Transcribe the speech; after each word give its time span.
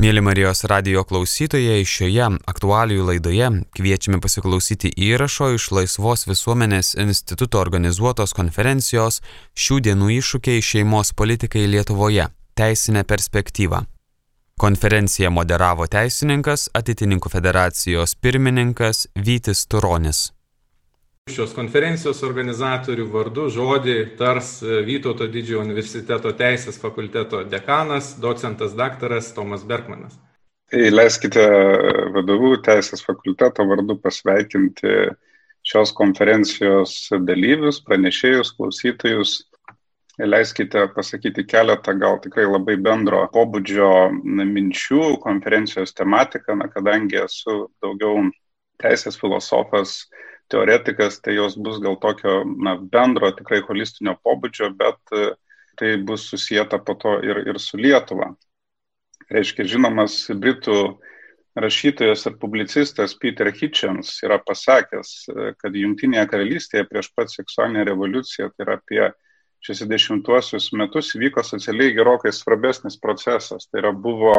Mėly 0.00 0.22
Marijos 0.24 0.62
radio 0.64 1.02
klausytojai, 1.04 1.82
šioje 1.84 2.24
aktualijų 2.48 3.02
laidoje 3.04 3.50
kviečiame 3.76 4.16
pasiklausyti 4.24 4.88
įrašo 4.96 5.50
iš 5.58 5.66
Laisvos 5.76 6.24
visuomenės 6.24 6.94
instituto 7.04 7.60
organizuotos 7.60 8.32
konferencijos 8.32 9.20
Šių 9.52 9.76
dienų 9.90 10.08
iššūkiai 10.14 10.64
šeimos 10.64 11.12
politikai 11.12 11.66
Lietuvoje- 11.68 12.30
teisinė 12.60 13.04
perspektyva. 13.04 13.84
Konferenciją 14.56 15.30
moderavo 15.36 15.84
teisininkas, 15.84 16.70
atitininkų 16.72 17.28
federacijos 17.36 18.16
pirmininkas 18.16 19.06
Vytis 19.14 19.66
Turonis. 19.66 20.30
Šios 21.28 21.52
konferencijos 21.54 22.22
organizatorių 22.26 23.04
vardu 23.12 23.46
žodį 23.52 23.96
tars 24.18 24.56
e, 24.64 24.80
Vytauto 24.86 25.28
didžiojo 25.30 25.62
universiteto 25.62 26.32
teisės 26.36 26.80
fakulteto 26.80 27.44
dekanas, 27.44 28.14
docentas 28.22 28.74
daktaras 28.78 29.30
Tomas 29.36 29.62
Bergmanas. 29.68 30.16
Tai 30.70 30.86
leiskite 30.90 31.44
vadovų 32.14 32.56
teisės 32.66 33.02
fakulteto 33.02 33.66
vardu 33.66 33.96
pasveikinti 34.02 34.96
šios 35.66 35.92
konferencijos 35.98 36.96
dalyvius, 37.26 37.80
pranešėjus, 37.86 38.54
klausytojus. 38.56 39.36
Leiskite 40.20 40.84
pasakyti 40.94 41.46
keletą 41.48 41.94
gal 41.98 42.18
tikrai 42.20 42.44
labai 42.44 42.76
bendro 42.76 43.22
pobūdžio 43.32 43.90
minčių 44.24 45.14
konferencijos 45.22 45.94
tematiką, 45.96 46.58
na, 46.60 46.68
kadangi 46.68 47.22
esu 47.22 47.70
daugiau 47.80 48.26
teisės 48.82 49.16
filosofas, 49.20 50.02
teoretikas, 50.50 51.20
tai 51.22 51.36
jos 51.38 51.56
bus 51.56 51.78
gal 51.82 51.96
tokio 52.02 52.42
na, 52.44 52.76
bendro, 52.76 53.30
tikrai 53.36 53.62
holistinio 53.66 54.16
pobūdžio, 54.24 54.72
bet 54.78 55.14
e, 55.14 55.30
tai 55.78 55.94
bus 56.06 56.26
susijęta 56.30 56.80
po 56.84 56.96
to 57.00 57.16
ir, 57.24 57.44
ir 57.48 57.60
su 57.62 57.78
Lietuva. 57.80 58.32
Reiškia, 59.30 59.68
žinomas 59.70 60.24
Britų 60.34 60.76
rašytojas 61.60 62.26
ir 62.26 62.36
publicistas 62.42 63.14
Peter 63.18 63.50
Hitchens 63.54 64.16
yra 64.26 64.40
pasakęs, 64.42 65.14
e, 65.30 65.52
kad 65.60 65.78
Junktinėje 65.78 66.26
karalystėje 66.32 66.88
prieš 66.90 67.12
pat 67.14 67.32
seksualinę 67.32 67.86
revoliuciją, 67.92 68.50
tai 68.54 68.66
yra 68.66 68.78
apie 68.80 69.02
60-uosius 69.66 70.70
metus, 70.78 71.14
vyko 71.20 71.44
socialiai 71.46 71.94
gerokai 71.94 72.32
svarbesnis 72.32 72.96
procesas. 72.98 73.68
Tai 73.68 73.84
yra 73.84 73.90
buvo 73.92 74.34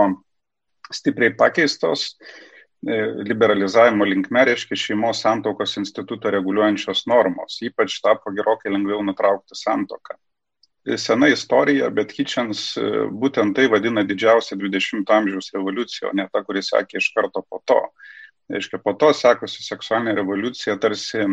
stipriai 0.91 1.31
pakeistos 1.37 2.09
E, 2.11 2.50
liberalizavimo 2.81 4.05
linkme 4.05 4.45
reiškia 4.45 4.77
šeimos 4.77 5.21
santaukos 5.21 5.77
institutą 5.77 6.31
reguliuojančios 6.33 7.05
normos. 7.07 7.59
Ypač 7.61 7.99
tapo 8.01 8.33
gerokai 8.33 8.73
lengviau 8.73 9.03
nutraukti 9.05 9.55
santoką. 9.55 10.17
E, 10.85 10.97
sena 10.97 11.29
istorija, 11.29 11.91
bet 11.93 12.13
Hitchens 12.17 12.63
e, 12.77 12.87
būtent 13.13 13.53
tai 13.57 13.67
vadina 13.69 14.01
didžiausia 14.01 14.57
20-ojo 14.57 15.17
amžiaus 15.17 15.51
revoliucija, 15.53 16.09
o 16.09 16.17
ne 16.17 16.25
ta, 16.33 16.41
kuris 16.47 16.71
sekė 16.73 16.97
iš 16.97 17.11
karto 17.13 17.45
po 17.45 17.61
to. 17.69 17.77
Reiškia, 18.51 18.81
po 18.81 18.95
to 18.97 19.11
sekusi 19.13 19.61
seksualinė 19.63 20.15
revoliucija 20.17 20.79
tarsi 20.81 21.27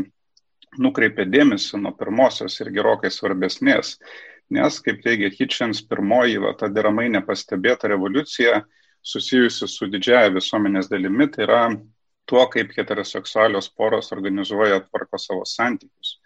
nukreipė 0.77 1.25
dėmesį 1.33 1.81
nuo 1.81 1.95
pirmosios 1.97 2.61
ir 2.61 2.69
gerokai 2.77 3.09
svarbesnės, 3.11 3.97
nes, 4.53 4.81
kaip 4.85 5.01
teigia 5.05 5.33
Hitchens, 5.33 5.81
pirmoji, 5.89 6.37
va, 6.45 6.53
ta 6.53 6.69
deramai 6.69 7.09
nepastebėta 7.17 7.89
revoliucija 7.89 8.61
susijusi 9.09 9.69
su 9.71 9.89
didžiaja 9.91 10.33
visuomenės 10.35 10.91
dalimi, 10.93 11.29
tai 11.33 11.47
yra 11.47 11.63
tuo, 12.29 12.45
kaip 12.53 12.75
heteroseksualios 12.77 13.71
poros 13.73 14.13
organizuoja 14.13 14.83
tvarko 14.85 15.21
savo 15.21 15.47
santykius. 15.49 16.19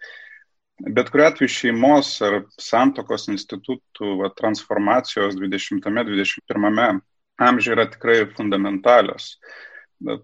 Bet 0.83 1.11
kuriu 1.13 1.27
atveju 1.29 1.53
šeimos 1.53 2.09
ar 2.25 2.41
santokos 2.59 3.29
institutų 3.31 4.17
va, 4.19 4.31
transformacijos 4.35 5.37
20-21 5.39 6.99
amžiuje 7.47 7.77
yra 7.77 7.85
tikrai 7.91 8.17
fundamentalios. 8.35 9.37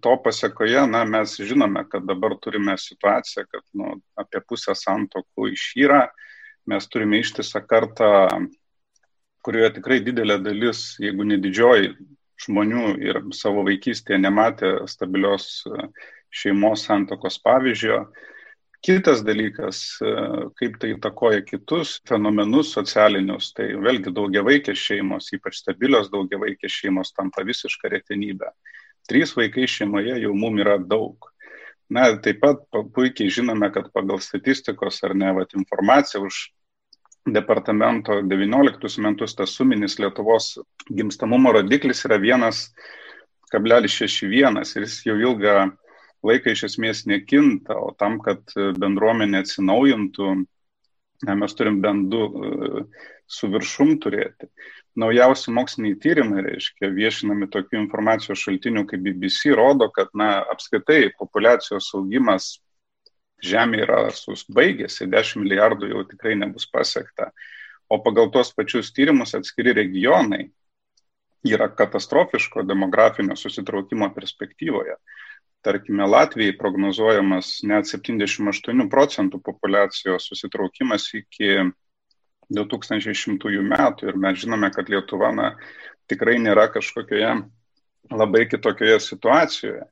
To 0.03 0.17
pasiekoje, 0.19 0.81
na, 0.91 1.05
mes 1.07 1.37
žinome, 1.39 1.85
kad 1.87 2.03
dabar 2.03 2.35
turime 2.43 2.75
situaciją, 2.77 3.45
kad 3.47 3.63
nu, 3.79 3.93
apie 4.19 4.41
pusę 4.43 4.75
santokų 4.75 5.53
išyra, 5.53 6.01
mes 6.67 6.89
turime 6.91 7.21
ištisą 7.23 7.61
kartą, 7.69 8.09
kurioje 9.45 9.77
tikrai 9.77 10.01
didelė 10.03 10.41
dalis, 10.43 10.97
jeigu 10.99 11.23
ne 11.29 11.39
didžioji 11.39 11.93
žmonių 12.45 12.85
ir 13.03 13.21
savo 13.35 13.63
vaikystėje 13.67 14.19
nematė 14.21 14.73
stabilios 14.91 15.65
e, 15.67 15.87
šeimos 16.31 16.85
santokos 16.87 17.39
pavyzdžio. 17.43 18.03
Kitas 18.85 19.25
dalykas, 19.27 19.81
e, 19.99 20.11
kaip 20.59 20.77
tai 20.79 20.93
įtakoja 20.95 21.41
kitus 21.47 21.97
fenomenus 22.07 22.71
socialinius, 22.77 23.51
tai 23.57 23.73
vėlgi 23.75 24.13
daugiavaikės 24.15 24.85
šeimos, 24.89 25.31
ypač 25.35 25.59
stabilios 25.59 26.11
daugiavaikės 26.13 26.77
šeimos 26.83 27.11
tampa 27.15 27.43
visišką 27.47 27.91
retenybę. 27.95 28.53
Trys 29.09 29.33
vaikai 29.35 29.67
šeimoje 29.67 30.21
jau 30.23 30.31
mum 30.37 30.61
yra 30.61 30.77
daug. 30.79 31.27
Na, 31.89 32.05
taip 32.21 32.39
pat 32.43 32.61
puikiai 32.93 33.31
žinome, 33.33 33.71
kad 33.73 33.89
pagal 33.91 34.21
statistikos 34.21 35.01
ar 35.07 35.15
ne, 35.17 35.31
vat, 35.33 35.55
informaciją 35.57 36.27
už 36.27 36.43
departamento 37.25 38.21
19 38.21 39.01
metus 39.03 39.35
tas 39.35 39.49
suminis 39.55 39.99
Lietuvos 39.99 40.59
gimstamumo 40.87 41.51
rodiklis 41.51 42.05
yra 42.07 42.17
1,61 42.21 44.75
ir 44.75 44.81
jis 44.85 45.05
jau 45.05 45.17
ilgą 45.17 45.71
laiką 46.25 46.53
iš 46.53 46.63
esmės 46.69 47.05
nekinta, 47.07 47.77
o 47.79 47.93
tam, 47.99 48.19
kad 48.23 48.41
bendruomenė 48.55 49.43
atsinaujintų, 49.43 50.27
na, 51.27 51.35
mes 51.35 51.55
turim 51.55 51.79
bent 51.83 52.09
du 52.11 52.25
e, 52.27 52.83
su 53.29 53.49
viršum 53.51 53.97
turėti. 54.03 54.49
Naujausi 54.99 55.53
moksliniai 55.55 55.99
tyrimai, 56.03 56.43
reiškia, 56.43 56.91
viešinami 56.95 57.47
tokių 57.53 57.79
informacijos 57.83 58.41
šaltinių 58.43 58.85
kaip 58.89 59.03
BBC, 59.05 59.53
rodo, 59.55 59.87
kad, 59.95 60.11
na, 60.17 60.41
apskritai 60.51 61.13
populacijos 61.19 61.91
augimas 61.95 62.57
Žemė 63.45 63.83
yra 63.85 64.01
baigėsi, 64.55 65.07
10 65.07 65.43
milijardų 65.43 65.89
jau 65.93 66.03
tikrai 66.07 66.35
nebus 66.35 66.67
pasiekta. 66.67 67.31
O 67.89 68.01
pagal 68.03 68.29
tuos 68.33 68.51
pačius 68.53 68.91
tyrimus 68.93 69.33
atskiri 69.37 69.73
regionai 69.73 70.49
yra 71.47 71.69
katastrofiško 71.75 72.63
demografinio 72.67 73.35
susitraukimo 73.39 74.11
perspektyvoje. 74.13 74.95
Tarkime, 75.61 76.05
Latvijai 76.07 76.55
prognozuojamas 76.57 77.59
net 77.67 77.87
78 77.87 78.87
procentų 78.91 79.41
populacijos 79.43 80.29
susitraukimas 80.29 81.09
iki 81.19 81.55
2100 82.49 83.63
metų 83.67 84.09
ir 84.09 84.19
mes 84.19 84.39
žinome, 84.39 84.71
kad 84.75 84.89
Lietuva 84.89 85.31
na, 85.35 85.49
tikrai 86.09 86.37
nėra 86.41 86.69
kažkokioje 86.73 87.33
labai 88.09 88.45
kitokioje 88.49 88.99
situacijoje. 89.05 89.83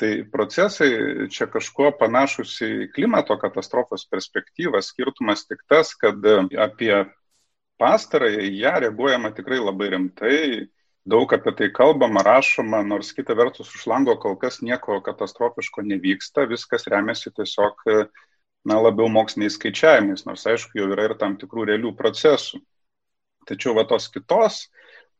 Tai 0.00 0.10
procesai 0.32 0.88
čia 1.30 1.46
kažkuo 1.46 1.92
panašus 1.98 2.56
į 2.66 2.70
klimato 2.94 3.36
katastrofos 3.38 4.08
perspektyvą. 4.10 4.80
Skirtumas 4.82 5.46
tik 5.46 5.62
tas, 5.70 5.92
kad 5.94 6.18
apie 6.58 7.04
pastarąją 7.78 8.48
ją 8.58 8.72
reaguojama 8.82 9.30
tikrai 9.36 9.60
labai 9.62 9.92
rimtai, 9.94 10.40
daug 11.06 11.32
apie 11.36 11.52
tai 11.58 11.70
kalbama, 11.74 12.22
rašoma, 12.26 12.82
nors 12.82 13.12
kita 13.14 13.36
vertus 13.38 13.70
už 13.74 13.86
lango 13.90 14.16
kol 14.18 14.36
kas 14.40 14.62
nieko 14.62 15.00
katastrofiško 15.04 15.84
nevyksta, 15.86 16.48
viskas 16.50 16.88
remiasi 16.90 17.30
tiesiog 17.36 17.82
na, 18.64 18.78
labiau 18.80 19.10
moksliniais 19.12 19.58
skaičiavimais, 19.58 20.24
nors 20.26 20.46
aišku 20.48 20.78
jau 20.80 20.88
yra 20.94 21.10
ir 21.10 21.16
tam 21.20 21.36
tikrų 21.38 21.68
realių 21.70 21.92
procesų. 21.98 22.62
Tačiau 23.44 23.76
va 23.76 23.84
tos 23.84 24.08
kitos 24.08 24.64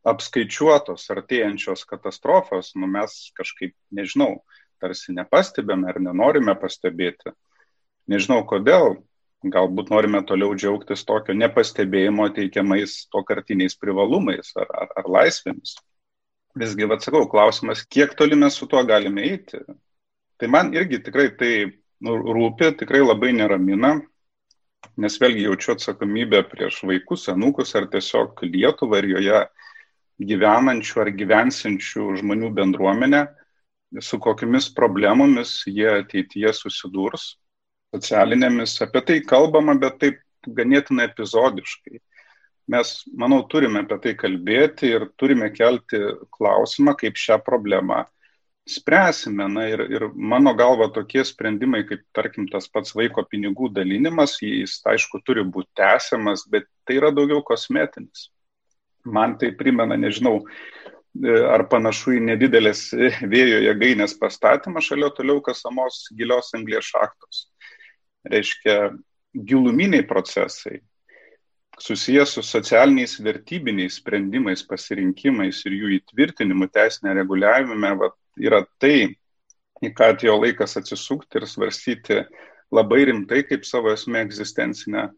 apskaičiuotos 0.05 1.05
artėjančios 1.13 1.85
katastrofos, 1.89 2.73
nu 2.75 2.89
mes 2.89 3.13
kažkaip, 3.37 3.75
nežinau, 3.93 4.41
tarsi 4.81 5.15
nepastebėme 5.15 5.89
ar 5.91 5.99
nenorime 6.03 6.55
pastebėti. 6.59 7.33
Nežinau 8.11 8.43
kodėl, 8.49 8.95
galbūt 9.53 9.91
norime 9.93 10.21
toliau 10.25 10.55
džiaugtis 10.57 11.05
tokio 11.05 11.35
nepastebėjimo 11.37 12.27
teikiamais 12.35 13.05
to 13.11 13.21
kartiniais 13.27 13.77
privalumais 13.77 14.51
ar, 14.57 14.69
ar, 14.83 14.91
ar 15.01 15.09
laisvėmis. 15.17 15.75
Visgi, 16.55 16.87
atsakau, 16.87 17.25
klausimas, 17.27 17.83
kiek 17.91 18.15
toli 18.15 18.37
mes 18.39 18.55
su 18.55 18.67
tuo 18.71 18.83
galime 18.87 19.25
eiti. 19.27 19.59
Tai 20.39 20.47
man 20.51 20.71
irgi 20.75 21.01
tikrai 21.03 21.29
tai 21.39 21.51
nu, 21.99 22.15
rūpi, 22.37 22.71
tikrai 22.79 23.01
labai 23.03 23.33
neramina, 23.35 23.97
nes 25.01 25.17
vėlgi 25.19 25.47
jaučiu 25.47 25.73
atsakomybę 25.75 26.43
prieš 26.51 26.81
vaikus, 26.87 27.27
anūkus 27.31 27.75
ar 27.79 27.89
tiesiog 27.91 28.43
Lietuvą 28.47 29.01
ir 29.01 29.09
joje 29.15 29.41
gyvenančių 30.29 31.01
ar 31.03 31.11
gyvensinčių 31.19 32.05
žmonių 32.21 32.51
bendruomenę, 32.55 33.25
su 34.01 34.19
kokiamis 34.19 34.69
problemomis 34.75 35.61
jie 35.67 35.87
ateityje 36.01 36.53
susidurs, 36.57 37.35
socialinėmis, 37.95 38.75
apie 38.83 39.01
tai 39.07 39.19
kalbama, 39.27 39.75
bet 39.79 39.99
taip 40.01 40.19
ganėtinai 40.45 41.09
epizodiškai. 41.09 42.01
Mes, 42.73 42.91
manau, 43.13 43.43
turime 43.49 43.83
apie 43.83 43.97
tai 44.01 44.15
kalbėti 44.17 44.89
ir 44.97 45.09
turime 45.21 45.51
kelti 45.53 45.99
klausimą, 46.33 46.95
kaip 46.97 47.19
šią 47.21 47.37
problemą 47.45 48.01
spręsime. 48.65 49.45
Na 49.53 49.67
ir, 49.69 49.83
ir 49.93 50.07
mano 50.15 50.55
galva 50.57 50.89
tokie 50.93 51.23
sprendimai, 51.25 51.83
kaip 51.85 52.01
tarkim 52.17 52.49
tas 52.49 52.67
pats 52.67 52.95
vaiko 52.97 53.23
pinigų 53.29 53.69
dalinimas, 53.75 54.39
jis 54.41 54.79
aišku 54.89 55.21
turi 55.25 55.45
būti 55.45 55.69
tęsiamas, 55.77 56.47
bet 56.49 56.65
tai 56.85 56.97
yra 57.01 57.13
daugiau 57.13 57.43
kosmetinis. 57.45 58.31
Man 59.05 59.37
tai 59.37 59.51
primena, 59.53 59.97
nežinau, 60.01 60.39
ar 61.23 61.65
panašu 61.71 62.17
į 62.17 62.23
nedidelės 62.29 62.87
vėjo 63.33 63.61
jėgainės 63.69 64.17
pastatymą 64.19 64.83
šalia 64.83 65.11
toliau 65.15 65.41
kasamos 65.43 66.05
gilios 66.17 66.51
anglės 66.57 66.91
šachtos. 66.91 67.45
Reiškia, 68.25 68.91
giluminiai 69.35 70.05
procesai 70.07 70.81
susijęs 71.79 72.29
su 72.29 72.43
socialiniais 72.43 73.19
vertybiniais 73.19 73.99
sprendimais, 73.99 74.63
pasirinkimais 74.63 75.59
ir 75.67 75.75
jų 75.75 75.91
įtvirtinimu 75.99 76.69
teisinė 76.71 77.15
reguliavime 77.19 77.91
va, 77.99 78.11
yra 78.39 78.61
tai, 78.79 79.11
į 79.83 79.91
ką 79.95 80.13
atėjo 80.13 80.37
laikas 80.39 80.77
atsisukti 80.79 81.41
ir 81.41 81.47
svarstyti 81.51 82.21
labai 82.73 83.03
rimtai 83.11 83.43
kaip 83.47 83.67
savo 83.67 83.91
esmė 83.93 84.23
egzistencinę 84.23 85.09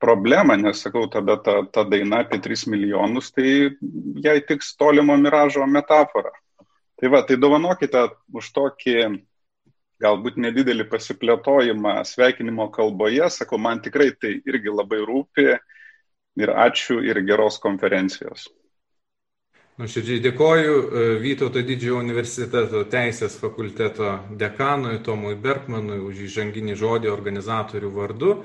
problemą, 0.00 0.56
nes 0.56 0.80
sakau, 0.80 1.04
tada 1.12 1.36
ta, 1.36 1.58
ta 1.72 1.84
daina 1.84 2.22
apie 2.24 2.40
3 2.40 2.66
milijonus, 2.72 3.30
tai 3.32 3.76
jai 4.24 4.38
tiks 4.48 4.74
tolimo 4.80 5.16
miražo 5.20 5.66
metafora. 5.66 6.32
Tai 7.00 7.10
va, 7.12 7.22
tai 7.26 7.36
dovanokite 7.36 8.06
už 8.32 8.50
tokį 8.56 8.98
galbūt 10.04 10.40
nedidelį 10.40 10.88
pasiplėtojimą 10.90 12.00
sveikinimo 12.08 12.68
kalboje, 12.74 13.28
sakau, 13.30 13.58
man 13.58 13.82
tikrai 13.84 14.10
tai 14.16 14.36
irgi 14.42 14.72
labai 14.72 15.00
rūpi 15.04 15.48
ir 16.40 16.52
ačiū 16.66 17.00
ir 17.04 17.20
geros 17.26 17.60
konferencijos. 17.62 18.48
Nuoširdžiai 19.74 20.20
dėkoju 20.22 20.74
e, 20.74 21.04
Vytauto 21.18 21.58
didžiojo 21.66 21.98
universiteto 21.98 22.84
teisės 22.86 23.34
fakulteto 23.40 24.20
dekanui 24.38 25.00
Tomui 25.02 25.34
Bergmanui 25.34 25.98
už 25.98 26.20
įžanginį 26.28 26.76
žodį 26.78 27.10
organizatorių 27.10 27.90
vardu. 27.96 28.36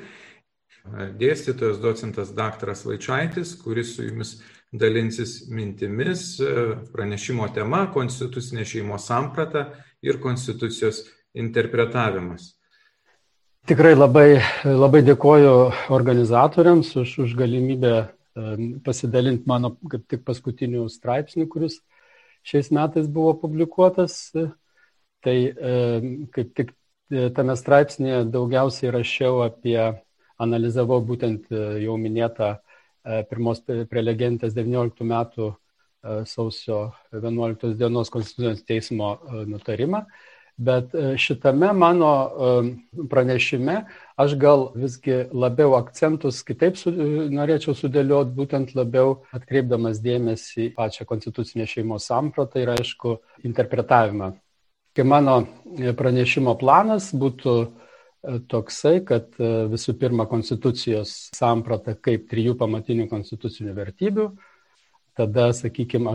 E, 0.89 1.09
dėstytojas 1.19 1.79
docentas 1.81 2.31
daktaras 2.35 2.85
Vaičiaitis, 2.87 3.53
kuris 3.61 3.93
su 3.95 4.07
jumis 4.07 4.37
dalinsis 4.71 5.49
mintimis 5.53 6.39
e, 6.41 6.53
pranešimo 6.93 7.47
tema 7.53 7.85
Konstitucinė 7.93 8.65
šeimos 8.67 9.05
samprata 9.09 9.67
ir 10.05 10.21
Konstitucijos 10.23 11.03
interpretavimas. 11.37 12.55
Tikrai 13.69 13.93
labai, 13.93 14.39
labai 14.65 15.03
dėkoju 15.05 15.53
organizatoriams 15.93 16.95
už, 16.97 17.17
už 17.25 17.35
galimybę 17.37 17.93
pasidalinti 18.85 19.43
mano 19.49 19.73
kaip 19.91 20.05
tik 20.09 20.23
paskutinių 20.25 20.85
straipsnių, 20.89 21.45
kuris 21.51 21.81
šiais 22.47 22.71
metais 22.73 23.09
buvo 23.11 23.33
publikuotas. 23.41 24.31
Tai 25.19 25.35
kaip 26.31 26.53
tik 26.55 26.69
e, 27.11 27.27
tame 27.35 27.57
straipsnėje 27.59 28.23
daugiausiai 28.31 28.93
rašiau 28.95 29.41
apie, 29.43 29.75
analizavau 30.39 30.99
būtent 31.05 31.47
e, 31.51 31.63
jau 31.83 31.97
minėtą 32.01 32.55
e, 32.55 33.23
pirmos 33.29 33.63
prelegentės 33.91 34.55
19 34.57 35.07
metų 35.13 35.53
sausio 36.23 36.93
11 37.11 37.73
dienos 37.75 38.07
Konstitucijos 38.07 38.61
teismo 38.63 39.17
nutarimą 39.51 40.05
Bet 40.59 40.95
e, 40.95 41.17
šitame 41.17 41.71
mano 41.73 42.11
e, 42.13 43.03
pranešime 43.09 43.85
aš 44.19 44.33
gal 44.35 44.65
visgi 44.75 45.21
labiau 45.31 45.77
akcentus 45.77 46.41
kitaip 46.43 46.75
su, 46.75 46.91
e, 46.91 47.29
norėčiau 47.31 47.71
sudėlioti, 47.79 48.35
būtent 48.35 48.73
labiau 48.75 49.21
atkreipdamas 49.37 50.01
dėmesį 50.03 50.73
pačią 50.75 51.07
konstitucinę 51.07 51.63
šeimos 51.63 52.09
sampratą 52.11 52.59
ir 52.59 52.73
aišku 52.73 53.15
interpretavimą. 53.47 54.33
Kai 54.91 55.05
mano 55.07 55.37
pranešimo 55.95 56.57
planas 56.59 57.07
būtų 57.15 57.55
toksai, 58.51 58.99
kad 59.07 59.35
visų 59.71 59.95
pirma 59.99 60.25
konstitucijos 60.27 61.29
samprata 61.35 61.95
kaip 61.95 62.27
trijų 62.31 62.57
pamatinių 62.59 63.07
konstitucinių 63.11 63.75
vertybių 63.77 64.29
tada, 65.19 65.49
sakykime, 65.53 66.13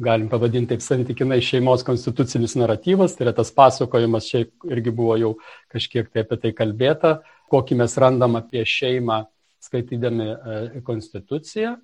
galim 0.00 0.28
pavadinti 0.32 0.72
taip 0.72 0.84
santykinai 0.84 1.40
šeimos 1.44 1.84
konstitucinis 1.86 2.56
naratyvas, 2.56 3.16
tai 3.16 3.26
yra 3.26 3.34
tas 3.36 3.50
pasakojimas, 3.54 4.28
čia 4.30 4.46
irgi 4.72 4.94
buvo 4.94 5.16
jau 5.20 5.32
kažkiek 5.72 6.08
tai 6.12 6.24
apie 6.24 6.38
tai 6.44 6.54
kalbėta, 6.56 7.18
kokį 7.52 7.82
mes 7.82 7.96
randam 8.00 8.38
apie 8.40 8.64
šeimą 8.68 9.22
skaitydami 9.68 10.28
e, 10.30 10.82
konstituciją. 10.86 11.74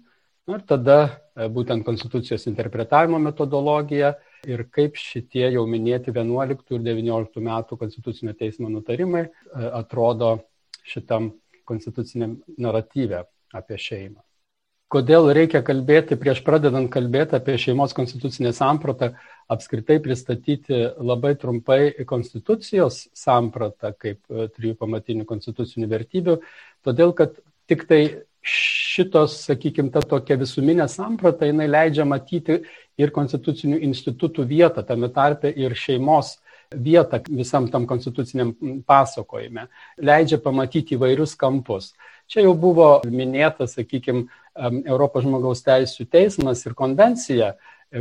Ir 0.48 0.64
tada 0.68 0.98
e, 1.04 1.48
būtent 1.52 1.84
konstitucijos 1.84 2.46
interpretavimo 2.48 3.20
metodologija 3.20 4.14
ir 4.48 4.64
kaip 4.74 4.98
šitie 5.00 5.46
jau 5.54 5.64
minėti 5.70 6.12
11 6.14 6.76
ir 6.76 6.84
19 6.88 7.44
metų 7.48 7.78
konstitucinio 7.80 8.34
teismo 8.38 8.70
nutarimai 8.72 9.26
e, 9.26 9.30
atrodo 9.80 10.36
šitam 10.84 11.32
konstituciniam 11.64 12.38
naratyve 12.60 13.24
apie 13.54 13.78
šeimą. 13.80 14.20
Kodėl 14.94 15.30
reikia 15.34 15.62
kalbėti, 15.66 16.14
prieš 16.20 16.42
pradedant 16.46 16.90
kalbėti 16.92 17.34
apie 17.38 17.56
šeimos 17.58 17.94
konstitucinę 17.96 18.52
sampratą, 18.54 19.14
apskritai 19.50 19.96
pristatyti 20.04 20.76
labai 21.02 21.32
trumpai 21.40 22.04
konstitucijos 22.06 23.08
sampratą 23.16 23.94
kaip 23.98 24.20
e, 24.28 24.46
trijų 24.54 24.76
pamatinių 24.78 25.26
konstitucinių 25.30 25.90
vertybių, 25.90 26.38
todėl 26.86 27.16
kad 27.16 27.40
tik 27.70 27.84
tai 27.88 28.00
šitos, 28.44 29.38
sakykime, 29.48 29.90
ta 29.92 30.02
tokia 30.04 30.36
visuminė 30.40 30.86
samprata, 30.92 31.48
jinai 31.48 31.66
leidžia 31.70 32.04
matyti 32.08 32.60
ir 33.00 33.12
konstitucinių 33.14 33.80
institutų 33.88 34.44
vietą, 34.48 34.84
tame 34.84 35.08
tarpe 35.12 35.48
ir 35.48 35.74
šeimos 35.78 36.36
vietą 36.74 37.20
visam 37.28 37.68
tam 37.72 37.86
konstituciniam 37.86 38.52
pasakojime, 38.86 39.68
leidžia 39.96 40.40
pamatyti 40.42 40.98
įvairius 40.98 41.36
kampus. 41.40 41.92
Čia 42.28 42.44
jau 42.46 42.54
buvo 42.56 42.88
minėta, 43.08 43.68
sakykime, 43.68 44.26
Europos 44.86 45.24
žmogaus 45.24 45.64
teisų 45.66 46.06
teismas 46.12 46.62
ir 46.66 46.76
konvencija, 46.78 47.54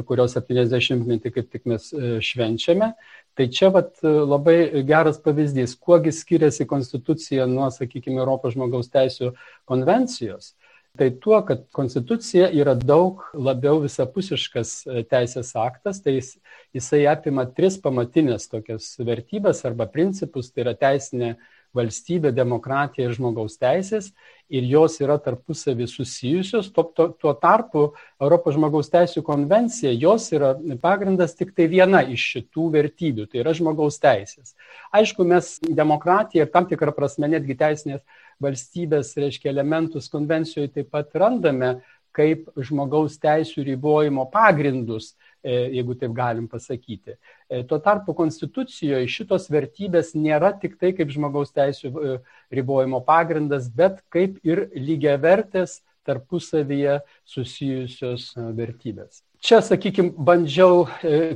kurios 0.08 0.36
70-metį 0.38 1.32
kaip 1.36 1.52
tik 1.54 1.68
mes 1.70 1.92
e, 1.94 2.18
švenčiame. 2.24 2.94
Tai 3.38 3.48
čia 3.54 3.70
vat, 3.74 3.94
e, 4.02 4.10
labai 4.10 4.58
geras 4.88 5.20
pavyzdys, 5.24 5.78
kuogi 5.80 6.14
skiriasi 6.16 6.68
konstitucija 6.70 7.48
nuo, 7.50 7.70
sakykime, 7.74 8.20
Europos 8.22 8.58
žmogaus 8.58 8.92
teisų 8.94 9.34
konvencijos. 9.70 10.54
Tai 10.98 11.08
tuo, 11.22 11.40
kad 11.42 11.64
konstitucija 11.74 12.52
yra 12.54 12.76
daug 12.78 13.24
labiau 13.34 13.80
visapusiškas 13.82 14.74
teisės 15.10 15.56
aktas, 15.58 16.04
tai 16.06 16.20
jis, 16.20 16.36
jisai 16.78 17.08
apima 17.10 17.48
tris 17.50 17.80
pamatinės 17.82 18.46
tokias 18.52 18.92
vertybės 19.02 19.64
arba 19.66 19.88
principus, 19.90 20.52
tai 20.54 20.68
yra 20.68 20.76
teisinė 20.78 21.32
valstybė, 21.78 22.32
demokratija 22.36 23.08
ir 23.08 23.16
žmogaus 23.18 23.58
teisės 23.62 24.12
ir 24.54 24.66
jos 24.70 25.00
yra 25.02 25.16
tarpusavį 25.22 25.88
susijusios. 25.90 26.70
Tuo, 26.74 26.86
tuo, 26.96 27.08
tuo 27.18 27.34
tarpu 27.42 27.86
Europos 28.22 28.58
žmogaus 28.58 28.92
teisų 28.94 29.24
konvencija, 29.26 29.94
jos 29.98 30.30
yra 30.36 30.54
pagrindas 30.82 31.34
tik 31.38 31.56
tai 31.58 31.68
viena 31.72 32.04
iš 32.06 32.28
šitų 32.36 32.68
vertybių, 32.78 33.28
tai 33.32 33.42
yra 33.42 33.56
žmogaus 33.58 33.98
teisės. 34.04 34.54
Aišku, 34.94 35.26
mes 35.26 35.56
demokratiją 35.64 36.46
ir 36.46 36.54
tam 36.54 36.70
tikrą 36.70 36.94
prasme 36.96 37.32
netgi 37.34 37.58
teisinės 37.58 38.06
valstybės, 38.44 39.16
reiškia, 39.18 39.52
elementus 39.54 40.12
konvencijoje 40.14 40.74
taip 40.78 40.94
pat 40.94 41.14
randame 41.18 41.78
kaip 42.14 42.52
žmogaus 42.62 43.18
teisų 43.22 43.66
ribojimo 43.72 44.28
pagrindus 44.30 45.16
jeigu 45.44 45.96
taip 46.00 46.14
galim 46.16 46.48
pasakyti. 46.48 47.18
E, 47.50 47.64
tuo 47.68 47.80
tarpu 47.84 48.16
Konstitucijoje 48.18 49.10
šitos 49.12 49.50
vertybės 49.52 50.14
nėra 50.16 50.54
tik 50.60 50.78
tai 50.80 50.94
kaip 50.96 51.12
žmogaus 51.14 51.54
teisų 51.56 51.92
e, 51.92 52.14
ribojimo 52.54 53.04
pagrindas, 53.06 53.68
bet 53.68 54.02
kaip 54.14 54.40
ir 54.48 54.70
lygiavertės 54.76 55.82
tarpusavyje 56.04 56.98
susijusios 57.28 58.34
vertybės. 58.56 59.22
Čia, 59.44 59.60
sakykime, 59.64 60.14
bandžiau 60.24 60.86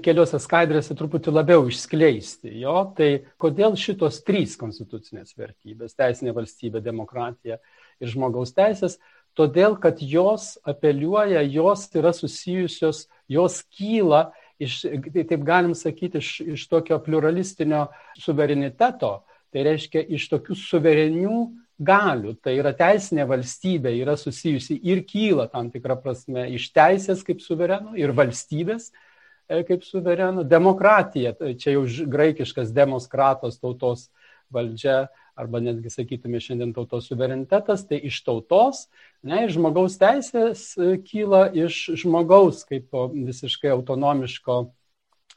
keliose 0.04 0.40
skaidrėse 0.40 0.96
truputį 0.96 1.32
labiau 1.36 1.66
išskleisti 1.68 2.54
jo, 2.62 2.76
tai 2.96 3.10
kodėl 3.40 3.76
šitos 3.80 4.22
trys 4.28 4.56
konstitucinės 4.60 5.36
vertybės- 5.36 5.96
teisinė 6.00 6.32
valstybė, 6.36 6.80
demokratija 6.84 7.60
ir 8.00 8.08
žmogaus 8.08 8.56
teisės 8.56 8.96
todėl 9.38 9.78
kad 9.80 10.02
jos 10.02 10.56
apeliuoja, 10.66 11.44
jos 11.46 11.86
yra 11.98 12.14
susijusios, 12.16 13.06
jos 13.32 13.62
kyla 13.76 14.32
iš, 14.60 14.82
tai 15.14 15.24
taip 15.28 15.46
galim 15.46 15.76
sakyti, 15.78 16.22
iš, 16.22 16.34
iš 16.58 16.68
tokio 16.72 17.00
pluralistinio 17.04 17.88
suvereniteto, 18.20 19.22
tai 19.54 19.66
reiškia 19.68 20.04
iš 20.18 20.28
tokių 20.32 20.58
suverenių 20.58 21.42
galių, 21.78 22.34
tai 22.42 22.56
yra 22.58 22.74
teisinė 22.78 23.28
valstybė, 23.30 23.94
yra 24.02 24.18
susijusi 24.18 24.80
ir 24.90 25.04
kyla 25.08 25.46
tam 25.52 25.70
tikrą 25.74 26.00
prasme 26.02 26.48
iš 26.58 26.72
teisės 26.74 27.22
kaip 27.26 27.44
suverenų 27.46 27.94
ir 28.02 28.14
valstybės 28.18 28.90
e, 28.90 29.62
kaip 29.68 29.86
suverenų, 29.86 30.48
demokratija, 30.50 31.36
tai 31.38 31.54
čia 31.60 31.76
jau 31.78 31.86
graikiškas 31.86 32.74
demokratos 32.74 33.62
tautos 33.62 34.08
valdžia 34.54 35.06
arba 35.38 35.62
netgi 35.62 35.92
sakytume 35.94 36.40
šiandien 36.42 36.74
tautos 36.76 37.08
suverenitetas, 37.10 37.86
tai 37.90 38.00
iš 38.10 38.20
tautos, 38.26 38.88
ne, 39.26 39.44
ir 39.46 39.54
žmogaus 39.54 39.98
teisės 40.02 40.72
e, 40.78 40.96
kyla 41.06 41.48
iš 41.56 41.84
žmogaus 42.04 42.64
kaip 42.68 42.96
visiškai 43.14 43.72
autonomiško, 43.76 44.58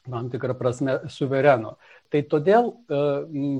tam 0.09 0.29
tikrą 0.33 0.57
prasme, 0.57 0.97
suvereno. 1.13 1.75
Tai 2.11 2.23
todėl 2.33 2.71
e, 2.71 3.01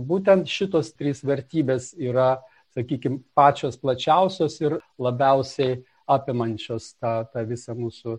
būtent 0.10 0.50
šitos 0.50 0.94
trys 0.98 1.24
vertybės 1.28 1.92
yra, 2.02 2.34
sakykime, 2.76 3.22
pačios 3.38 3.78
plačiausios 3.78 4.58
ir 4.64 4.80
labiausiai 5.02 5.82
apimančios 6.12 6.96
tą, 6.98 7.22
tą 7.32 7.44
visą 7.48 7.76
mūsų 7.78 8.18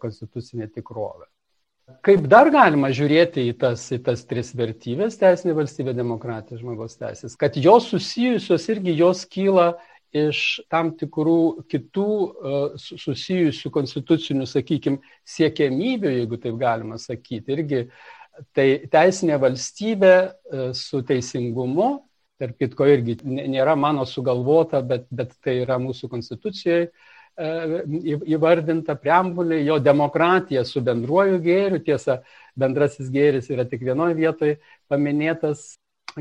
konstitucinė 0.00 0.68
tikrovė. 0.74 1.28
Kaip 2.04 2.24
dar 2.30 2.48
galima 2.52 2.90
žiūrėti 2.94 3.44
į 3.50 3.54
tas, 3.60 3.82
į 3.92 4.00
tas 4.06 4.22
tris 4.28 4.52
vertybės- 4.56 5.18
teisinė 5.20 5.54
valstybė, 5.58 5.94
demokratija, 5.96 6.58
žmogaus 6.60 6.96
teisės, 7.00 7.36
kad 7.36 7.56
jos 7.56 7.90
susijusios 7.92 8.68
irgi 8.72 8.96
jos 8.96 9.24
kyla 9.26 9.74
iš 10.12 10.60
tam 10.70 10.92
tikrų 10.98 11.66
kitų 11.70 12.06
susijusių 12.80 13.70
konstitucinių, 13.70 14.46
sakykime, 14.46 14.98
siekiamybių, 15.24 16.14
jeigu 16.18 16.40
taip 16.42 16.58
galima 16.58 16.98
sakyti. 16.98 17.54
Irgi 17.54 17.84
tai 18.56 18.66
teisinė 18.90 19.38
valstybė 19.38 20.14
su 20.74 21.02
teisingumu, 21.06 21.92
tarp 22.40 22.58
kitko 22.58 22.88
irgi 22.88 23.18
nėra 23.22 23.76
mano 23.76 24.06
sugalvota, 24.08 24.82
bet, 24.82 25.06
bet 25.10 25.36
tai 25.44 25.60
yra 25.62 25.78
mūsų 25.78 26.10
konstitucijoje 26.10 26.90
įvardinta 27.40 28.96
preambulė, 29.00 29.60
jo 29.64 29.78
demokratija 29.82 30.64
su 30.68 30.82
bendruoju 30.84 31.40
gėriu, 31.44 31.80
tiesa, 31.84 32.20
bendrasis 32.58 33.08
gėris 33.12 33.50
yra 33.50 33.64
tik 33.68 33.84
vienoje 33.86 34.18
vietoje 34.18 34.58
paminėtas 34.90 35.74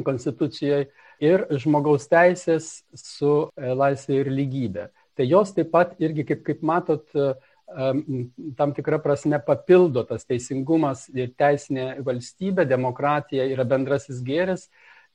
konstitucijoje 0.06 0.88
ir 1.20 1.46
žmogaus 1.60 2.08
teisės 2.08 2.80
su 2.96 3.34
e, 3.58 3.74
laisvė 3.76 4.22
ir 4.24 4.32
lygybė. 4.32 4.88
Tai 5.18 5.26
jos 5.28 5.52
taip 5.56 5.72
pat 5.74 5.98
irgi, 6.00 6.24
kaip, 6.30 6.44
kaip 6.48 6.62
matot, 6.64 7.04
e, 7.12 7.34
tam 8.58 8.72
tikrą 8.74 8.98
prasme 9.04 9.38
papildo 9.46 10.02
tas 10.08 10.24
teisingumas 10.26 11.06
ir 11.14 11.34
teisinė 11.38 12.00
valstybė, 12.06 12.66
demokratija 12.66 13.46
yra 13.52 13.66
bendrasis 13.68 14.24
gėris, 14.26 14.70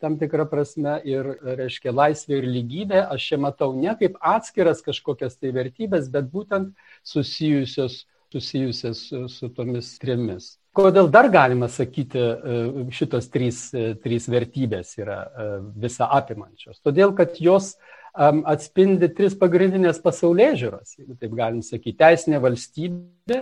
tam 0.04 0.18
tikrą 0.20 0.44
prasme 0.50 0.98
ir, 1.08 1.30
reiškia, 1.60 1.94
laisvė 1.96 2.42
ir 2.42 2.50
lygybė, 2.58 3.04
aš 3.16 3.30
čia 3.30 3.40
matau 3.40 3.72
ne 3.76 3.94
kaip 4.00 4.18
atskiras 4.20 4.84
kažkokias 4.84 5.38
tai 5.40 5.54
vertybės, 5.56 6.10
bet 6.12 6.28
būtent 6.32 6.74
susijusios, 7.06 8.04
susijusios 8.34 9.08
su, 9.08 9.24
su 9.32 9.48
tomis 9.56 9.94
trimis. 10.02 10.54
Kodėl 10.74 11.06
dar 11.06 11.28
galima 11.30 11.68
sakyti, 11.70 12.18
e, 12.18 12.86
šitos 12.94 13.28
trys, 13.30 13.58
e, 13.78 13.92
trys 14.02 14.26
vertybės 14.30 14.96
yra 14.98 15.20
e, 15.22 15.44
visą 15.84 16.08
apimančios? 16.16 16.80
Todėl, 16.82 17.14
kad 17.14 17.38
jos 17.38 17.76
atspindi 18.14 19.08
tris 19.10 19.32
pagrindinės 19.34 19.96
pasaulyje 19.98 20.52
žiūros, 20.60 20.92
jeigu 21.00 21.16
taip 21.18 21.32
galim 21.34 21.64
sakyti, 21.66 21.96
teisinė 21.98 22.38
valstybė, 22.44 23.40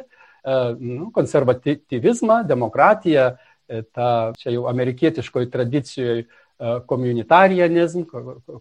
nu, 0.80 1.10
konservatyvizmą, 1.12 2.38
demokratiją, 2.48 3.26
ta 3.92 4.06
čia 4.40 4.54
jau 4.54 4.64
amerikietiškoji 4.70 5.50
tradicijoje 5.52 6.24
komunitarianizm, 6.86 8.04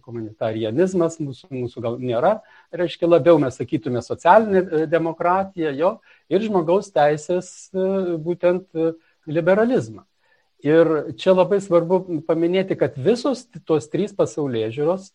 komunitarianizmas 0.02 1.18
mūsų, 1.22 1.50
mūsų 1.54 1.82
gal 1.84 1.98
nėra, 2.02 2.32
reiškia 2.74 3.08
labiau 3.08 3.38
mes 3.42 3.58
sakytume 3.58 4.02
socialinė 4.02 4.86
demokratija, 4.90 5.70
jo, 5.76 5.96
ir 6.32 6.46
žmogaus 6.46 6.90
teisės 6.94 7.70
būtent 7.72 8.66
liberalizmą. 9.26 10.06
Ir 10.62 11.14
čia 11.18 11.34
labai 11.34 11.58
svarbu 11.62 12.22
paminėti, 12.26 12.78
kad 12.78 12.98
visos 12.98 13.48
tos 13.66 13.88
trys 13.90 14.14
pasaulyje 14.14 14.70
žiūros, 14.78 15.08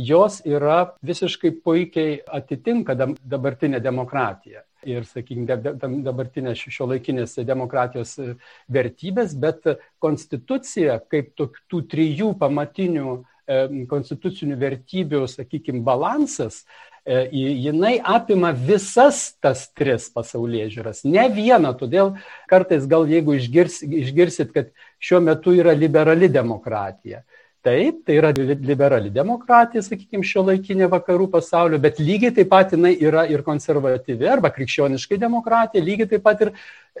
jos 0.00 0.40
yra 0.48 0.94
visiškai 1.04 1.52
puikiai 1.64 2.22
atitinka 2.24 2.96
dabartinę 2.96 3.80
demokratiją 3.84 4.64
ir, 4.88 5.04
sakykime, 5.08 5.56
dabartinės 6.04 6.64
šio 6.72 6.88
laikinės 6.92 7.36
demokratijos 7.46 8.16
e, 8.22 8.32
vertybės, 8.72 9.34
bet 9.38 9.66
konstitucija 10.02 10.98
kaip 11.10 11.34
tų 11.38 11.82
trijų 11.90 12.32
pamatinių 12.40 13.14
e, 13.14 13.60
konstitucinių 13.90 14.58
vertybių, 14.60 15.22
sakykime, 15.30 15.84
balansas, 15.86 16.62
e, 17.04 17.24
jinai 17.66 17.96
apima 18.00 18.52
visas 18.56 19.34
tas 19.42 19.66
tris 19.76 20.10
pasaulyje 20.14 20.70
žiūras, 20.76 21.04
ne 21.08 21.28
vieną, 21.32 21.74
todėl 21.80 22.14
kartais 22.50 22.88
gal 22.90 23.08
jeigu 23.10 23.38
išgirs, 23.40 23.82
išgirsit, 23.84 24.52
kad 24.56 24.74
šiuo 25.02 25.22
metu 25.24 25.56
yra 25.56 25.76
liberali 25.76 26.30
demokratija, 26.32 27.24
Taip, 27.64 28.02
tai 28.04 28.18
yra 28.18 28.28
liberali 28.36 29.08
demokratija, 29.08 29.80
sakykime, 29.80 30.26
šio 30.28 30.42
laikinė 30.50 30.84
vakarų 30.92 31.30
pasaulio, 31.32 31.78
bet 31.80 31.96
lygiai 31.96 32.34
taip 32.36 32.50
pat 32.52 32.74
jinai 32.76 32.90
yra 33.00 33.22
ir 33.32 33.40
konservatyvi 33.46 34.28
arba 34.28 34.50
krikščioniškai 34.52 35.16
demokratija, 35.22 35.84
lygiai 35.84 36.10
taip 36.10 36.26
pat 36.26 36.44
ir 36.44 36.50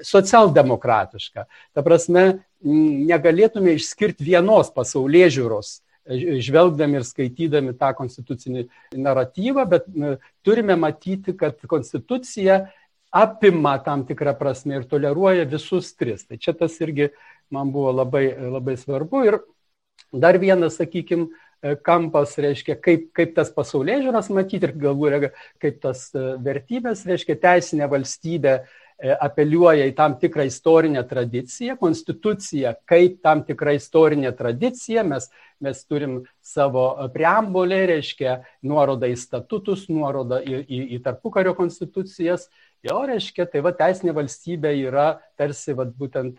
socialdemokratiška. 0.08 1.44
Ta 1.76 1.84
prasme, 1.84 2.24
negalėtume 2.64 3.76
išskirti 3.76 4.24
vienos 4.24 4.72
pasaulyje 4.72 5.34
žiūros, 5.36 5.74
žvelgdami 6.48 7.00
ir 7.02 7.04
skaitydami 7.12 7.76
tą 7.76 7.92
konstitucinį 8.00 8.64
naratyvą, 9.04 9.68
bet 9.68 9.92
turime 10.44 10.80
matyti, 10.80 11.36
kad 11.36 11.60
konstitucija 11.68 12.62
apima 13.14 13.76
tam 13.84 14.08
tikrą 14.08 14.32
prasme 14.40 14.80
ir 14.80 14.88
toleruoja 14.88 15.44
visus 15.44 15.92
tris. 15.92 16.24
Tai 16.24 16.40
čia 16.40 16.56
tas 16.56 16.80
irgi 16.80 17.12
man 17.52 17.68
buvo 17.72 17.92
labai, 17.92 18.30
labai 18.32 18.80
svarbu. 18.80 19.28
Ir 19.28 19.44
Dar 20.22 20.38
vienas, 20.38 20.78
sakykime, 20.78 21.30
kampas, 21.84 22.36
reiškia, 22.38 22.76
kaip, 22.82 23.08
kaip 23.16 23.34
tas 23.36 23.50
pasaulyje 23.54 24.02
žiūras 24.04 24.30
matyti 24.34 24.68
ir 24.68 24.74
galbūt 24.80 25.30
kaip 25.62 25.78
tas 25.82 26.10
e, 26.12 26.24
vertybės, 26.44 27.04
reiškia, 27.08 27.38
teisinė 27.40 27.88
valstybė 27.88 28.52
e, 28.58 28.64
apeliuoja 29.14 29.86
į 29.88 29.94
tam 29.96 30.18
tikrą 30.20 30.44
istorinę 30.50 31.04
tradiciją, 31.08 31.78
konstitucija 31.80 32.74
kaip 32.90 33.22
tam 33.24 33.44
tikra 33.48 33.76
istorinė 33.78 34.34
tradicija, 34.36 35.06
mes, 35.08 35.30
mes 35.64 35.80
turim 35.88 36.20
savo 36.44 36.90
preambulę, 37.14 37.84
reiškia, 37.94 38.42
nuorodą 38.68 39.08
į 39.14 39.16
statutus, 39.24 39.88
nuorodą 39.88 40.42
į, 40.44 40.60
į, 40.68 40.82
į 40.98 41.02
tarpukario 41.06 41.56
konstitucijas, 41.56 42.50
jo 42.84 43.00
reiškia, 43.08 43.48
tai 43.48 43.64
va 43.64 43.72
teisinė 43.72 44.12
valstybė 44.20 44.76
yra 44.84 45.14
tarsi 45.40 45.72
va, 45.72 45.88
būtent 45.88 46.36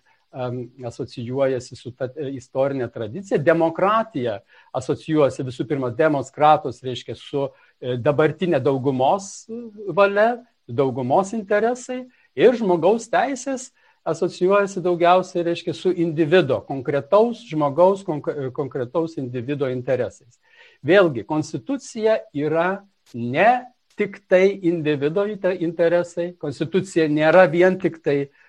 asocijuojasi 0.86 1.76
su 1.76 1.92
ta 1.96 2.10
e, 2.16 2.30
istorinė 2.36 2.88
tradicija. 2.92 3.40
Demokratija 3.40 4.40
asocijuojasi 4.76 5.46
visų 5.48 5.68
pirma 5.70 5.92
demokratus, 5.96 6.82
reiškia 6.84 7.16
su 7.20 7.48
e, 7.48 7.96
dabartinė 7.98 8.60
daugumos 8.64 9.48
e, 9.48 9.62
valia, 9.96 10.44
daugumos 10.68 11.34
interesai 11.38 12.04
ir 12.36 12.58
žmogaus 12.58 13.08
teisės 13.12 13.70
asocijuojasi 14.06 14.84
daugiausiai, 14.86 15.46
reiškia, 15.48 15.74
su 15.74 15.90
individo, 15.90 16.60
konkretaus 16.68 17.40
žmogaus, 17.50 18.04
konkretaus 18.06 19.16
individo 19.18 19.70
interesais. 19.72 20.38
Vėlgi, 20.86 21.24
konstitucija 21.26 22.20
yra 22.38 22.84
ne 23.14 23.64
tik 23.98 24.20
tai 24.30 24.60
individo 24.68 25.24
interesai, 25.26 26.36
konstitucija 26.38 27.08
nėra 27.10 27.48
vien 27.50 27.80
tik 27.82 27.98
tai 28.06 28.18
uh, 28.28 28.45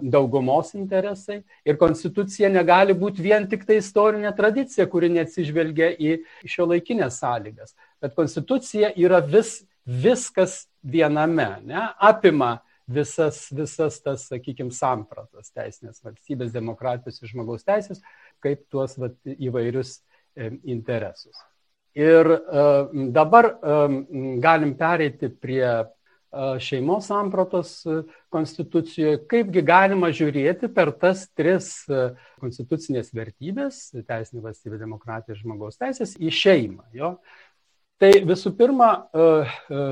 daugumos 0.00 0.70
interesai 0.74 1.42
ir 1.66 1.76
konstitucija 1.76 2.48
negali 2.48 2.94
būti 2.96 3.20
vien 3.22 3.44
tik 3.50 3.66
tai 3.68 3.76
istorinė 3.82 4.30
tradicija, 4.36 4.86
kuri 4.88 5.10
neatsižvelgia 5.12 5.90
į 6.00 6.14
šio 6.48 6.70
laikinės 6.70 7.20
sąlygas. 7.20 7.74
Bet 8.00 8.14
konstitucija 8.16 8.94
yra 8.96 9.20
vis, 9.20 9.58
viskas 9.84 10.62
viename, 10.80 11.50
ne, 11.68 11.84
apima 11.98 12.58
visas, 12.88 13.48
visas 13.52 14.00
tas, 14.00 14.24
sakykime, 14.30 14.72
sampratas 14.74 15.52
teisinės 15.52 16.00
valstybės, 16.04 16.54
demokratijos 16.54 17.20
ir 17.20 17.32
žmogaus 17.32 17.66
teisės, 17.66 18.00
kaip 18.44 18.64
tuos 18.72 18.96
vat, 19.00 19.16
įvairius 19.36 19.98
e, 19.98 20.50
interesus. 20.72 21.36
Ir 21.98 22.30
e, 22.32 22.64
dabar 23.14 23.50
e, 23.52 23.78
galim 24.44 24.74
pereiti 24.78 25.28
prie 25.28 25.66
šeimos 26.60 27.08
sampratos 27.08 27.72
konstitucijoje, 28.32 29.22
kaipgi 29.30 29.62
galima 29.64 30.10
žiūrėti 30.12 30.68
per 30.74 30.92
tas 31.00 31.26
tris 31.36 31.70
konstitucinės 32.42 33.12
vertybės- 33.16 33.88
teisinė 34.10 34.44
valstybė, 34.44 34.78
demokratija 34.78 35.34
ir 35.34 35.42
žmogaus 35.42 35.80
teisės- 35.80 36.16
į 36.26 36.28
šeimą. 36.28 36.84
Jo? 36.92 37.16
Tai 37.98 38.12
visų 38.22 38.52
pirma, 38.54 39.08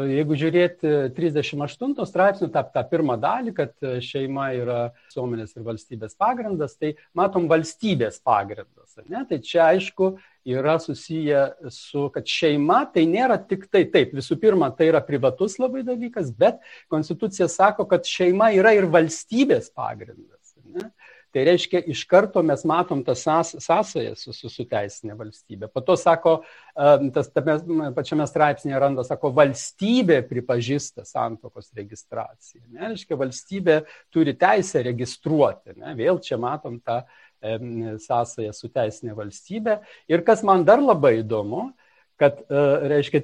jeigu 0.06 0.36
žiūrėti 0.38 0.90
38 1.16 2.04
straipsnių, 2.06 2.52
tą, 2.54 2.62
tą 2.70 2.84
pirmą 2.86 3.16
dalį, 3.18 3.54
kad 3.56 3.72
šeima 3.82 4.52
yra 4.54 4.92
visuomenės 5.08 5.56
ir 5.56 5.64
valstybės 5.66 6.14
pagrindas, 6.14 6.76
tai 6.78 6.92
matom 7.18 7.48
valstybės 7.50 8.20
pagrindas. 8.22 8.94
Ne? 9.10 9.24
Tai 9.26 9.40
čia 9.42 9.64
aišku 9.72 10.12
yra 10.46 10.78
susiję 10.78 11.50
su, 11.70 12.06
kad 12.14 12.26
šeima 12.30 12.84
tai 12.94 13.06
nėra 13.10 13.38
tik 13.48 13.66
tai 13.72 13.84
taip, 13.90 14.14
visų 14.14 14.38
pirma, 14.42 14.70
tai 14.70 14.90
yra 14.92 15.02
privatus 15.04 15.58
labai 15.58 15.82
dalykas, 15.86 16.30
bet 16.30 16.62
konstitucija 16.92 17.48
sako, 17.50 17.88
kad 17.90 18.06
šeima 18.06 18.52
yra 18.54 18.76
ir 18.76 18.86
valstybės 18.90 19.72
pagrindas. 19.74 20.54
Ne? 20.76 20.90
Tai 21.34 21.42
reiškia, 21.44 21.82
iš 21.92 22.06
karto 22.08 22.40
mes 22.46 22.62
matom 22.64 23.02
tą 23.04 23.12
sąsąją 23.18 24.14
su, 24.16 24.32
su, 24.32 24.48
su 24.48 24.64
teisinė 24.70 25.18
valstybė. 25.18 25.68
Po 25.68 25.82
to 25.84 25.92
sako, 26.00 26.38
tas 27.12 27.28
tame 27.34 27.90
pačiame 27.92 28.24
straipsnėje 28.30 28.80
randa, 28.80 29.04
sako, 29.04 29.34
valstybė 29.36 30.22
pripažįsta 30.30 31.04
santokos 31.04 31.68
registraciją. 31.76 32.62
Ne? 32.70 32.94
Reiškia, 32.94 33.18
valstybė 33.20 33.76
turi 34.14 34.32
teisę 34.38 34.86
registruoti. 34.86 35.76
Ne? 35.76 35.92
Vėl 35.98 36.22
čia 36.24 36.40
matom 36.40 36.78
tą 36.80 37.02
uh, 37.02 37.25
sąsąją 37.42 38.52
su 38.56 38.70
teisinė 38.72 39.16
valstybė. 39.16 39.80
Ir 40.08 40.24
kas 40.26 40.42
man 40.46 40.64
dar 40.64 40.82
labai 40.82 41.20
įdomu, 41.22 41.70
kad, 42.20 42.40
e, 42.48 42.62
reiškia, 42.92 43.22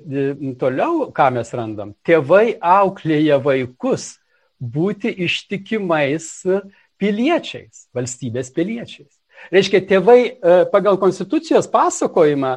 toliau, 0.60 1.08
ką 1.14 1.30
mes 1.38 1.52
randam, 1.56 1.94
tėvai 2.04 2.58
auklėja 2.60 3.40
vaikus 3.42 4.18
būti 4.60 5.10
ištikimais 5.24 6.28
piliečiais, 7.00 7.88
valstybės 7.96 8.52
piliečiais. 8.54 9.10
Reiškia, 9.50 9.80
tėvai 9.88 10.18
pagal 10.70 11.00
konstitucijos 11.02 11.66
pasakojimą 11.66 12.52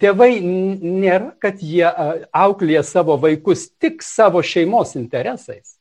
tėvai 0.00 0.40
nėra, 0.42 1.34
kad 1.38 1.60
jie 1.62 1.86
auklėja 2.32 2.82
savo 2.82 3.16
vaikus 3.20 3.68
tik 3.78 4.02
savo 4.02 4.42
šeimos 4.42 4.96
interesais, 4.96 5.76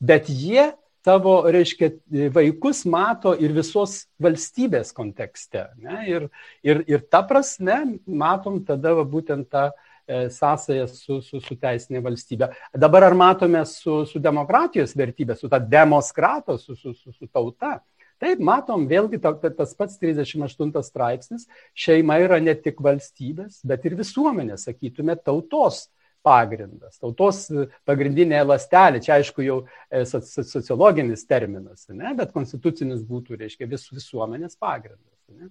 bet 0.00 0.28
jie 0.28 0.72
savo, 1.06 1.38
reiškia, 1.52 1.90
vaikus 2.34 2.84
mato 2.90 3.34
ir 3.38 3.54
visos 3.54 4.04
valstybės 4.22 4.92
kontekste. 4.96 5.68
Ne? 5.82 6.02
Ir, 6.10 6.28
ir, 6.66 6.82
ir 6.90 7.04
ta 7.10 7.22
prasme 7.26 7.98
matom 8.06 8.62
tada 8.66 8.96
va, 8.98 9.04
būtent 9.06 9.48
tą 9.52 9.68
e, 9.70 10.26
sąsąją 10.34 10.86
su, 10.90 11.20
su, 11.22 11.42
su 11.42 11.58
teisinė 11.62 12.02
valstybė. 12.04 12.50
Dabar 12.74 13.06
ar 13.10 13.18
matome 13.18 13.62
su, 13.70 14.00
su 14.10 14.22
demokratijos 14.22 14.96
vertybė, 14.98 15.38
su 15.38 15.50
ta 15.52 15.62
demokrato, 15.62 16.58
su, 16.58 16.74
su, 16.74 16.94
su, 16.94 17.14
su 17.14 17.30
tauta? 17.30 17.78
Taip, 18.22 18.40
matom, 18.40 18.86
vėlgi 18.88 19.20
ta, 19.20 19.34
tas 19.36 19.74
pats 19.76 19.98
38 20.00 20.80
straipsnis, 20.86 21.44
šeima 21.76 22.16
yra 22.24 22.38
ne 22.40 22.54
tik 22.56 22.80
valstybės, 22.82 23.60
bet 23.68 23.84
ir 23.84 23.98
visuomenė, 23.98 24.56
sakytume, 24.56 25.18
tautos 25.20 25.84
pagrindas, 26.26 26.98
tautos 26.98 27.44
pagrindinė 27.88 28.42
lastelė, 28.46 29.00
čia 29.04 29.16
aišku 29.20 29.44
jau 29.46 29.60
e, 29.88 30.02
sociologinis 30.06 31.22
terminas, 31.30 31.86
ne, 31.92 32.12
bet 32.18 32.34
konstitucinis 32.34 33.04
būtų, 33.06 33.38
reiškia, 33.44 33.70
vis, 33.70 33.86
visuomenės 33.94 34.58
pagrindas. 34.58 35.14
Ne. 35.30 35.50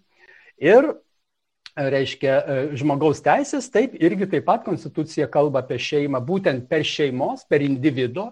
Ir, 0.62 0.92
reiškia, 1.76 2.34
e, 2.36 2.68
žmogaus 2.80 3.24
teisės, 3.24 3.68
taip, 3.72 3.96
irgi 4.00 4.30
taip 4.32 4.46
pat 4.48 4.64
konstitucija 4.68 5.28
kalba 5.32 5.64
apie 5.64 5.80
šeimą, 5.82 6.22
būtent 6.24 6.70
per 6.72 6.86
šeimos, 6.88 7.44
per 7.50 7.64
individo 7.66 8.32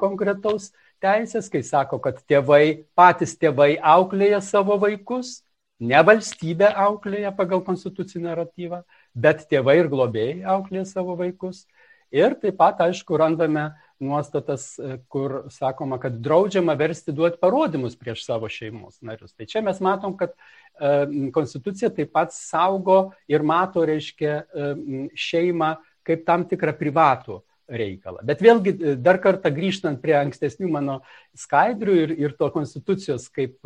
konkretaus 0.00 0.70
teisės, 1.02 1.48
kai 1.52 1.62
sako, 1.64 2.00
kad 2.04 2.20
tėvai, 2.28 2.84
patys 2.96 3.36
tėvai 3.40 3.76
auklėja 3.80 4.40
savo 4.44 4.78
vaikus, 4.80 5.42
ne 5.78 6.00
valstybė 6.02 6.70
auklėja 6.86 7.32
pagal 7.36 7.62
konstitucinį 7.66 8.24
naratyvą, 8.26 8.82
bet 9.14 9.46
tėvai 9.50 9.78
ir 9.82 9.90
globėjai 9.92 10.42
auklėja 10.56 10.86
savo 10.88 11.16
vaikus. 11.18 11.66
Ir 12.14 12.38
taip 12.40 12.56
pat, 12.56 12.80
aišku, 12.80 13.16
randame 13.20 13.68
nuostatas, 14.00 14.78
kur 15.08 15.42
sakoma, 15.50 15.98
kad 16.00 16.20
draudžiama 16.22 16.74
versti 16.78 17.12
duoti 17.12 17.40
parodymus 17.40 17.98
prieš 17.98 18.24
savo 18.26 18.48
šeimos 18.48 19.00
narius. 19.02 19.34
Tai 19.34 19.48
čia 19.50 19.62
mes 19.66 19.80
matom, 19.84 20.14
kad 20.16 20.32
e, 20.32 21.30
konstitucija 21.34 21.90
taip 21.94 22.12
pat 22.14 22.32
saugo 22.34 23.10
ir 23.28 23.42
mato, 23.42 23.84
reiškia, 23.88 24.38
e, 24.38 24.72
šeimą 25.18 25.74
kaip 26.06 26.24
tam 26.28 26.46
tikrą 26.48 26.76
privatų 26.78 27.42
reikalą. 27.68 28.22
Bet 28.24 28.40
vėlgi, 28.44 28.76
e, 28.78 28.96
dar 29.02 29.18
kartą 29.24 29.52
grįžtant 29.54 30.00
prie 30.00 30.16
ankstesnių 30.22 30.70
mano 30.78 31.00
skaidrių 31.36 32.00
ir, 32.06 32.16
ir 32.28 32.38
to 32.38 32.52
konstitucijos 32.54 33.28
kaip 33.34 33.58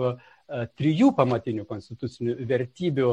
trijų 0.76 1.12
pamatinių 1.16 1.62
konstitucinių 1.64 2.34
vertybių 2.44 3.12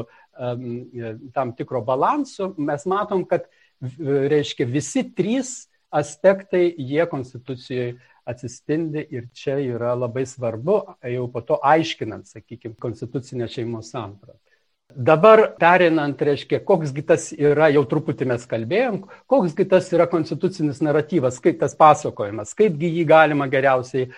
tam 1.32 1.52
tikro 1.56 1.80
balanso, 1.86 2.50
mes 2.58 2.84
matom, 2.90 3.22
kad 3.24 3.46
reiškia 3.80 4.66
visi 4.68 5.04
trys 5.16 5.70
aspektai 5.90 6.74
jie 6.78 7.06
konstitucijoje 7.10 7.96
atsispindi 8.30 9.02
ir 9.10 9.26
čia 9.34 9.56
yra 9.58 9.94
labai 9.98 10.26
svarbu, 10.28 10.76
jau 11.02 11.26
po 11.32 11.42
to 11.42 11.58
aiškinant, 11.66 12.28
sakykime, 12.30 12.76
konstitucinę 12.78 13.48
šeimos 13.50 13.90
sampratą. 13.90 14.38
Dabar 14.90 15.52
perinant, 15.58 16.18
reiškia, 16.18 16.58
koksgi 16.66 17.04
tas 17.06 17.28
yra, 17.36 17.68
jau 17.70 17.84
truputį 17.86 18.26
mes 18.32 18.46
kalbėjom, 18.50 19.04
koksgi 19.30 19.66
tas 19.70 19.86
yra 19.94 20.08
konstitucinis 20.10 20.80
naratyvas, 20.82 21.38
kaip 21.42 21.60
tas 21.60 21.76
pasakojimas, 21.78 22.56
kaipgi 22.58 22.90
jį 22.96 23.04
galima 23.06 23.46
geriausiai 23.50 24.08
e, 24.08 24.10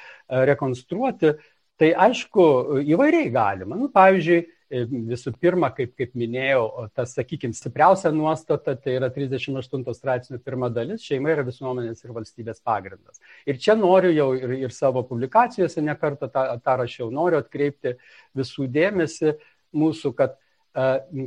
rekonstruoti, 0.49 1.35
tai 1.81 1.93
aišku, 2.07 2.47
įvairiai 2.89 3.29
galima. 3.35 3.77
Nu, 3.77 3.91
pavyzdžiui, 3.93 4.47
visų 4.73 5.35
pirma, 5.41 5.69
kaip, 5.77 5.93
kaip 5.99 6.15
minėjau, 6.19 6.89
tas, 6.97 7.13
sakykime, 7.17 7.55
stipriausia 7.57 8.13
nuostata, 8.15 8.75
tai 8.77 8.97
yra 8.99 9.11
38 9.13 9.95
straipsnio 9.97 10.41
pirma 10.43 10.71
dalis, 10.73 11.05
šeima 11.05 11.33
yra 11.35 11.45
visuomenės 11.47 12.05
ir 12.05 12.15
valstybės 12.17 12.63
pagrindas. 12.65 13.21
Ir 13.47 13.61
čia 13.61 13.77
noriu 13.79 14.13
jau 14.15 14.31
ir, 14.39 14.57
ir 14.67 14.75
savo 14.75 15.05
publikacijose 15.09 15.85
nekartą 15.85 16.31
tą, 16.33 16.47
tą 16.65 16.77
rašiau, 16.81 17.11
noriu 17.13 17.43
atkreipti 17.43 17.97
visų 18.39 18.69
dėmesį 18.73 19.37
mūsų, 19.77 20.15
kad 20.17 20.39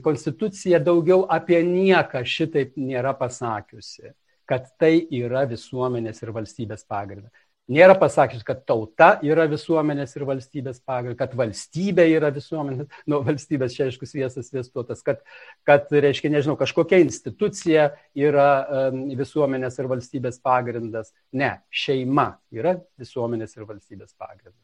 Konstitucija 0.02 0.80
daugiau 0.82 1.28
apie 1.30 1.60
nieką 1.62 2.24
šitaip 2.26 2.80
nėra 2.82 3.12
pasakiusi, 3.14 4.16
kad 4.50 4.72
tai 4.82 5.06
yra 5.14 5.44
visuomenės 5.50 6.24
ir 6.24 6.32
valstybės 6.34 6.82
pagrindas. 6.90 7.30
Nėra 7.66 7.96
pasakius, 7.98 8.44
kad 8.46 8.60
tauta 8.70 9.16
yra 9.26 9.48
visuomenės 9.50 10.12
ir 10.20 10.26
valstybės 10.30 10.84
pagrindas, 10.86 11.18
kad 11.18 11.32
valstybė 11.40 12.04
yra 12.12 12.30
visuomenės, 12.34 12.92
nu, 13.10 13.22
valstybės 13.26 13.74
čia 13.74 13.88
aišku 13.88 14.06
sviesas 14.06 14.52
sviestuotas, 14.52 15.02
kad, 15.06 15.24
kad, 15.66 15.90
reiškia, 15.90 16.30
nežinau, 16.30 16.54
kažkokia 16.60 17.00
institucija 17.02 17.88
yra 18.14 18.50
um, 18.92 19.02
visuomenės 19.18 19.82
ir 19.82 19.90
valstybės 19.90 20.38
pagrindas. 20.46 21.10
Ne, 21.34 21.56
šeima 21.74 22.36
yra 22.54 22.76
visuomenės 23.02 23.58
ir 23.58 23.66
valstybės 23.66 24.14
pagrindas. 24.14 24.62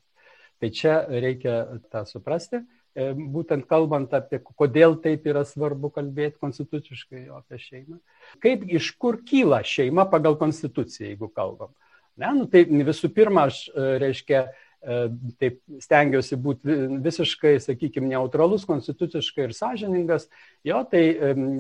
Tai 0.62 0.70
čia 0.70 1.02
reikia 1.10 1.58
tą 1.90 2.06
suprasti. 2.06 2.62
E, 2.94 3.12
būtent 3.16 3.66
kalbant 3.66 4.14
apie, 4.14 4.44
kodėl 4.46 5.00
taip 5.02 5.26
yra 5.26 5.42
svarbu 5.48 5.90
kalbėti 5.96 6.38
konstituciškai 6.38 7.26
apie 7.34 7.58
šeimą. 7.66 7.98
Kaip 8.46 8.70
iš 8.70 8.94
kur 9.02 9.24
kyla 9.26 9.64
šeima 9.66 10.06
pagal 10.12 10.38
konstituciją, 10.38 11.16
jeigu 11.16 11.32
kalbam. 11.34 11.74
Ne, 12.22 12.34
nu, 12.38 12.50
tai 12.52 12.66
visų 12.70 13.10
pirma, 13.16 13.48
aš, 13.50 13.64
e, 13.72 13.88
reiškia, 14.02 14.42
e, 14.82 15.00
taip 15.42 15.58
stengiuosi 15.82 16.38
būti 16.42 16.78
visiškai, 17.06 17.56
sakykime, 17.66 18.12
neutralus, 18.14 18.68
konstituciškai 18.70 19.48
ir 19.48 19.56
sąžiningas. 19.58 20.30
Jo, 20.68 20.84
tai 20.90 21.04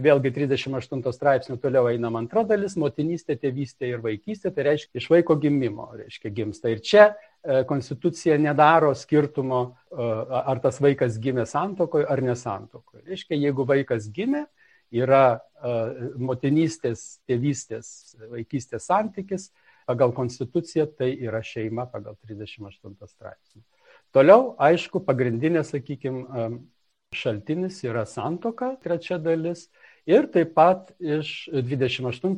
vėlgi 0.05 0.33
38 0.37 1.15
straipsnių 1.17 1.57
toliau 1.61 1.89
einam 1.89 2.19
antra 2.21 2.45
dalis- 2.45 2.77
motinystė, 2.83 3.39
tėvystė 3.41 3.95
ir 3.95 4.05
vaikystė, 4.05 4.53
tai 4.53 4.69
reiškia 4.71 5.01
iš 5.01 5.09
vaiko 5.09 5.35
gimimo, 5.35 5.91
reiškia 5.97 6.33
gimsta. 6.33 6.69
Ir 6.69 6.85
čia 6.85 7.11
E, 7.43 7.63
konstitucija 7.67 8.37
nedaro 8.37 8.93
skirtumo, 8.95 9.61
e, 9.91 10.03
ar 10.45 10.59
tas 10.61 10.77
vaikas 10.81 11.15
gimė 11.21 11.47
santokoje 11.49 12.05
ar 12.05 12.21
nesantokoje. 12.21 13.01
Reiškia, 13.09 13.39
jeigu 13.47 13.65
vaikas 13.65 14.05
gimė, 14.13 14.43
yra 14.93 15.39
e, 15.39 15.71
motinystės, 16.21 17.01
tėvystės, 17.25 18.13
vaikystės 18.29 18.85
santykis, 18.91 19.47
pagal 19.89 20.13
konstituciją 20.17 20.87
tai 20.97 21.13
yra 21.19 21.43
šeima 21.45 21.87
pagal 21.91 22.17
38 22.27 22.95
straipsnį. 23.07 23.63
Toliau, 24.11 24.53
aišku, 24.59 25.03
pagrindinė, 25.07 25.63
sakykime, 25.63 26.49
šaltinis 27.15 27.79
yra 27.87 28.03
santoka, 28.07 28.73
trečia 28.83 29.17
dalis, 29.19 29.69
Ir 30.09 30.25
taip 30.33 30.55
pat 30.57 30.87
iš 30.97 31.45
28 31.53 32.33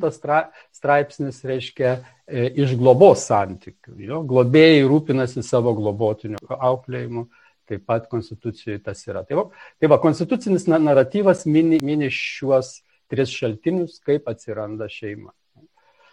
straipsnis 0.74 1.38
reiškia 1.48 1.94
e, 2.26 2.50
iš 2.60 2.74
globos 2.76 3.24
santykių. 3.30 3.94
Jo, 4.04 4.20
globėjai 4.28 4.82
rūpinasi 4.90 5.42
savo 5.46 5.72
globotiniu 5.78 6.42
auklėjimu, 6.52 7.24
taip 7.68 7.86
pat 7.88 8.10
konstitucijoje 8.12 8.82
tas 8.84 9.00
yra. 9.08 9.24
Tai 9.24 9.38
va, 9.40 9.46
tai 9.80 9.88
va 9.88 9.98
konstitucinis 10.02 10.68
naratyvas 10.68 11.46
mini, 11.48 11.80
mini 11.80 12.10
šiuos 12.12 12.82
tris 13.08 13.32
šaltinius, 13.32 13.96
kaip 14.04 14.28
atsiranda 14.28 14.90
šeima. 14.92 15.32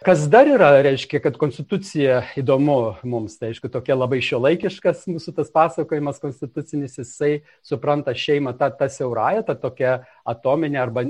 Kas 0.02 0.24
dar 0.30 0.48
yra, 0.50 0.68
reiškia, 0.82 1.20
kad 1.22 1.36
konstitucija 1.38 2.22
įdomu 2.38 2.74
mums, 3.06 3.36
tai 3.38 3.52
aišku, 3.52 3.68
tokia 3.70 3.94
labai 3.94 4.18
šiuolaikiškas 4.24 5.04
mūsų 5.10 5.34
tas 5.36 5.50
pasakojimas 5.54 6.18
konstitucinis, 6.22 6.96
jisai 6.98 7.30
supranta 7.66 8.14
šeimą 8.16 8.54
tą, 8.58 8.72
tą 8.78 8.88
siaurąją, 8.90 9.44
tą 9.46 9.56
tokią 9.62 9.96
atominę 10.34 10.80
arba 10.82 11.04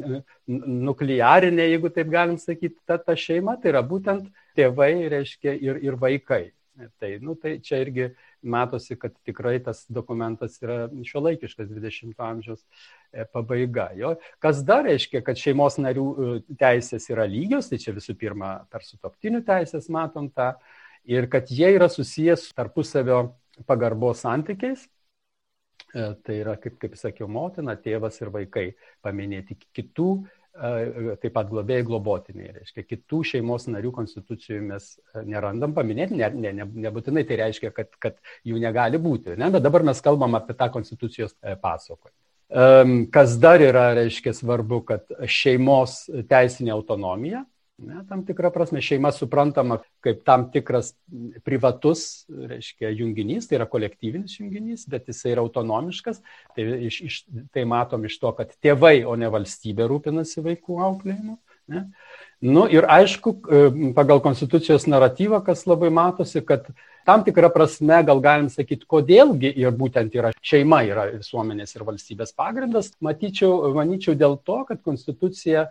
nuklearinę, 0.46 1.68
jeigu 1.72 1.92
taip 1.94 2.12
galim 2.12 2.36
sakyti, 2.42 2.76
tą, 2.84 2.98
tą 3.00 3.16
šeimą, 3.16 3.56
tai 3.62 3.72
yra 3.72 3.84
būtent 3.86 4.28
tėvai, 4.58 4.92
reiškia, 5.14 5.56
ir, 5.56 5.80
ir 5.88 5.96
vaikai. 6.00 6.44
Tai, 6.72 7.18
nu, 7.20 7.34
tai 7.36 7.58
čia 7.60 7.82
irgi 7.82 8.06
matosi, 8.40 8.96
kad 8.96 9.12
tikrai 9.26 9.58
tas 9.60 9.82
dokumentas 9.92 10.54
yra 10.64 10.86
šiuolaikiškas 11.04 11.68
20-ojo 11.68 12.24
amžiaus 12.24 12.62
e, 13.12 13.26
pabaiga. 13.28 13.90
Jo. 13.98 14.14
Kas 14.40 14.62
dar 14.64 14.86
reiškia, 14.88 15.20
kad 15.26 15.36
šeimos 15.36 15.76
narių 15.76 16.06
e, 16.08 16.30
teisės 16.56 17.10
yra 17.12 17.26
lygios, 17.28 17.68
tai 17.68 17.76
čia 17.82 17.92
visų 17.92 18.16
pirma 18.16 18.54
per 18.72 18.86
sutoktinių 18.88 19.42
teisės 19.44 19.90
matom 19.92 20.30
tą, 20.32 20.54
ir 21.04 21.28
kad 21.28 21.52
jie 21.52 21.74
yra 21.76 21.90
susijęs 21.92 22.48
tarpusavio 22.56 23.20
pagarbos 23.68 24.24
santykiais. 24.24 24.88
E, 25.92 26.08
tai 26.24 26.38
yra, 26.40 26.56
kaip, 26.56 26.80
kaip 26.80 26.96
sakiau, 26.96 27.28
motina, 27.28 27.76
tėvas 27.76 28.16
ir 28.24 28.32
vaikai 28.32 28.70
paminėti 29.04 29.58
kitų 29.76 30.22
taip 30.52 31.32
pat 31.32 31.48
globėjai 31.48 31.84
globotiniai. 31.88 32.52
Reiškia, 32.58 32.84
kitų 32.84 33.22
šeimos 33.32 33.68
narių 33.72 33.92
konstitucijų 33.96 34.60
mes 34.66 34.90
nerandam 35.24 35.72
paminėti, 35.76 36.18
ne, 36.18 36.28
ne, 36.34 36.52
ne, 36.60 36.66
nebūtinai 36.86 37.24
tai 37.28 37.38
reiškia, 37.40 37.72
kad, 37.76 37.88
kad 38.02 38.18
jų 38.48 38.60
negali 38.60 39.00
būti. 39.00 39.36
Ne? 39.40 39.48
Bet 39.54 39.64
dabar 39.64 39.84
mes 39.88 40.02
kalbam 40.04 40.36
apie 40.38 40.56
tą 40.58 40.68
konstitucijos 40.74 41.34
pasakojimą. 41.62 42.16
Kas 43.14 43.38
dar 43.40 43.64
yra, 43.64 43.86
reiškia, 43.96 44.34
svarbu, 44.36 44.82
kad 44.84 45.08
šeimos 45.24 46.02
teisinė 46.28 46.74
autonomija, 46.74 47.46
Ne, 47.82 48.02
tam 48.06 48.22
tikrą 48.26 48.52
prasme 48.54 48.80
šeima 48.84 49.10
suprantama 49.14 49.80
kaip 50.04 50.20
tam 50.26 50.44
tikras 50.54 50.92
privatus, 51.46 52.24
reiškia, 52.30 52.92
junginys, 52.94 53.48
tai 53.50 53.58
yra 53.58 53.66
kolektyvinis 53.70 54.36
junginys, 54.38 54.84
bet 54.90 55.08
jisai 55.10 55.32
yra 55.34 55.42
autonomiškas. 55.42 56.20
Tai, 56.54 56.66
iš, 56.88 57.00
iš, 57.08 57.16
tai 57.54 57.64
matom 57.68 58.06
iš 58.06 58.20
to, 58.22 58.30
kad 58.38 58.54
tėvai, 58.62 59.00
o 59.08 59.16
ne 59.18 59.30
valstybė 59.32 59.88
rūpinasi 59.90 60.44
vaikų 60.46 60.78
auklėjimu. 60.88 61.38
Ne? 61.72 61.84
Nu, 62.42 62.64
ir 62.70 62.86
aišku, 62.90 63.34
e, 63.34 63.66
pagal 63.96 64.22
konstitucijos 64.22 64.88
naratyvą, 64.90 65.42
kas 65.46 65.66
labai 65.70 65.92
matosi, 65.94 66.42
kad 66.46 66.66
tam 67.06 67.22
tikrą 67.26 67.50
prasme 67.54 68.00
gal 68.06 68.22
galim 68.22 68.48
sakyti, 68.50 68.86
kodėlgi 68.90 69.52
ir 69.62 69.74
būtent 69.78 70.14
yra 70.18 70.32
šeima 70.42 70.82
yra 70.86 71.08
visuomenės 71.12 71.76
ir 71.76 71.86
valstybės 71.86 72.34
pagrindas, 72.38 72.92
matyčiau, 73.02 73.72
manyčiau 73.78 74.18
dėl 74.18 74.38
to, 74.42 74.58
kad 74.70 74.82
konstitucija 74.82 75.68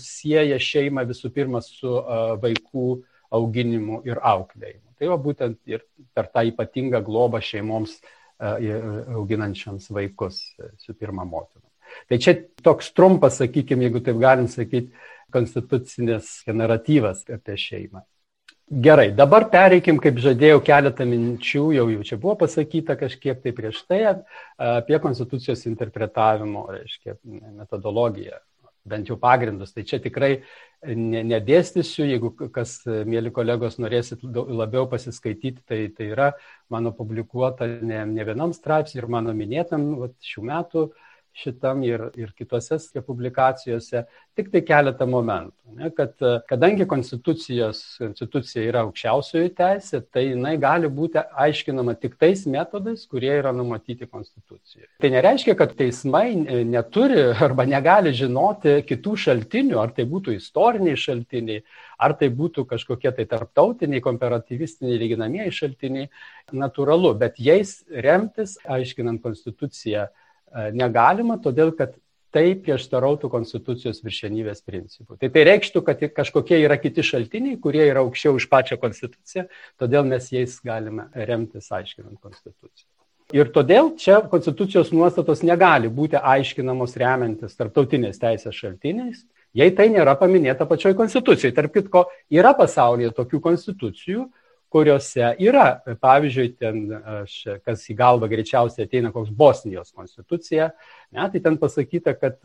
sieja 0.00 0.58
šeimą 0.60 1.04
visų 1.08 1.30
pirma 1.34 1.60
su 1.64 1.90
vaikų 2.42 2.88
auginimu 3.34 4.02
ir 4.08 4.20
auklėjimu. 4.22 4.94
Tai 4.98 5.10
va 5.10 5.18
būtent 5.20 5.58
ir 5.68 5.84
per 6.14 6.30
tą 6.32 6.44
ypatingą 6.48 7.02
globą 7.04 7.42
šeimoms 7.44 7.98
auginančiams 8.40 9.90
vaikus, 9.94 10.40
su 10.78 10.94
pirma 10.94 11.24
motina. 11.24 11.66
Tai 12.08 12.18
čia 12.18 12.34
toks 12.64 12.90
trumpas, 12.96 13.38
sakykime, 13.38 13.86
jeigu 13.86 14.02
taip 14.04 14.18
galim 14.22 14.48
sakyti, 14.50 14.90
konstitucinės 15.34 16.40
naratyvas 16.50 17.24
apie 17.32 17.56
šeimą. 17.60 18.02
Gerai, 18.64 19.10
dabar 19.12 19.44
pereikim, 19.52 19.98
kaip 20.00 20.16
žadėjau, 20.24 20.62
keletą 20.64 21.04
minčių, 21.04 21.66
jau, 21.76 21.84
jau 21.92 22.04
čia 22.08 22.16
buvo 22.20 22.32
pasakyta 22.40 22.96
kažkiek 22.96 23.42
tai 23.42 23.52
prieš 23.52 23.82
tai 23.84 24.00
apie 24.56 24.98
konstitucijos 25.04 25.66
interpretavimo, 25.68 26.64
reiškia, 26.72 27.18
metodologiją, 27.60 28.38
bent 28.88 29.08
jau 29.08 29.16
pagrindus. 29.20 29.72
Tai 29.74 29.84
čia 29.88 30.00
tikrai 30.02 30.32
nedėstysiu, 30.84 32.04
jeigu 32.08 32.32
kas, 32.52 32.76
mėly 32.84 33.32
kolegos, 33.34 33.78
norėsit 33.80 34.24
labiau 34.24 34.88
pasiskaityti, 34.90 35.64
tai, 35.64 35.80
tai 35.96 36.10
yra 36.12 36.32
mano 36.72 36.92
publikuota 36.96 37.68
ne, 37.80 38.04
ne 38.10 38.28
vienam 38.28 38.52
straipsniui 38.52 39.02
ir 39.02 39.10
mano 39.16 39.32
minėtam 39.36 39.94
vat, 40.02 40.16
šių 40.24 40.44
metų 40.50 40.84
uh, 40.88 41.03
šitam 41.34 41.82
ir, 41.82 42.08
ir 42.16 42.30
kitose 42.38 42.78
publikacijose, 43.06 44.04
tik 44.38 44.50
tai 44.52 44.62
keletą 44.66 45.06
momentų. 45.10 45.54
Ne, 45.74 45.88
kad, 45.90 46.12
kadangi 46.46 46.86
konstitucija 46.86 47.70
yra 48.62 48.84
aukščiausioji 48.84 49.50
teisė, 49.58 50.00
tai 50.14 50.26
jinai 50.28 50.54
gali 50.62 50.90
būti 50.92 51.22
aiškinama 51.44 51.96
tik 51.98 52.14
tais 52.20 52.44
metodais, 52.46 53.02
kurie 53.10 53.32
yra 53.40 53.50
numatyti 53.56 54.06
konstitucijoje. 54.06 54.86
Tai 55.02 55.10
nereiškia, 55.16 55.56
kad 55.58 55.74
teismai 55.78 56.28
neturi 56.68 57.26
arba 57.32 57.66
negali 57.66 58.14
žinoti 58.14 58.78
kitų 58.86 59.16
šaltinių, 59.26 59.80
ar 59.82 59.94
tai 59.96 60.06
būtų 60.10 60.36
istoriniai 60.38 61.00
šaltiniai, 61.00 61.64
ar 61.98 62.14
tai 62.20 62.30
būtų 62.30 62.66
kažkokie 62.70 63.10
tai 63.16 63.26
tarptautiniai, 63.30 64.04
komparatyvistiniai, 64.04 65.00
lyginamieji 65.02 65.58
šaltiniai, 65.62 66.10
natūralu, 66.54 67.16
bet 67.18 67.40
jais 67.42 67.80
remtis, 67.90 68.58
aiškinant 68.70 69.24
konstituciją, 69.24 70.06
negalima, 70.74 71.38
todėl 71.42 71.72
kad 71.76 71.94
tai 72.34 72.48
prieštarautų 72.58 73.30
konstitucijos 73.30 74.00
viršenybės 74.02 74.64
principų. 74.66 75.18
Tai 75.20 75.30
tai 75.30 75.44
reikštų, 75.46 75.82
kad 75.86 76.02
kažkokie 76.16 76.58
yra 76.64 76.78
kiti 76.82 77.04
šaltiniai, 77.06 77.60
kurie 77.62 77.84
yra 77.86 78.02
aukščiau 78.02 78.34
už 78.40 78.48
pačią 78.50 78.78
konstituciją, 78.82 79.46
todėl 79.78 80.06
mes 80.08 80.26
jais 80.34 80.56
galime 80.66 81.06
remtis 81.14 81.70
aiškinant 81.70 82.18
konstituciją. 82.18 82.88
Ir 83.32 83.48
todėl 83.54 83.94
čia 83.96 84.18
konstitucijos 84.28 84.90
nuostatos 84.92 85.40
negali 85.46 85.88
būti 85.88 86.18
aiškinamos 86.18 86.98
remiantis 87.00 87.54
tarptautinės 87.56 88.20
teisės 88.20 88.58
šaltiniais, 88.58 89.22
jei 89.56 89.72
tai 89.72 89.88
nėra 89.94 90.12
paminėta 90.20 90.66
pačioj 90.68 90.92
konstitucijai. 90.98 91.54
Tarp 91.56 91.72
kitko, 91.72 92.04
yra 92.34 92.52
pasaulyje 92.58 93.14
tokių 93.16 93.40
konstitucijų, 93.46 94.26
kuriuose 94.74 95.34
yra, 95.42 95.66
pavyzdžiui, 96.02 96.48
ten, 96.58 96.80
aš, 97.20 97.36
kas 97.62 97.84
į 97.90 97.94
galvą 97.98 98.28
greičiausiai 98.32 98.88
ateina 98.88 99.12
koks 99.14 99.30
Bosnijos 99.30 99.92
konstitucija, 99.94 100.72
ne, 101.14 101.26
tai 101.30 101.42
ten 101.44 101.58
pasakyta, 101.60 102.16
kad 102.18 102.40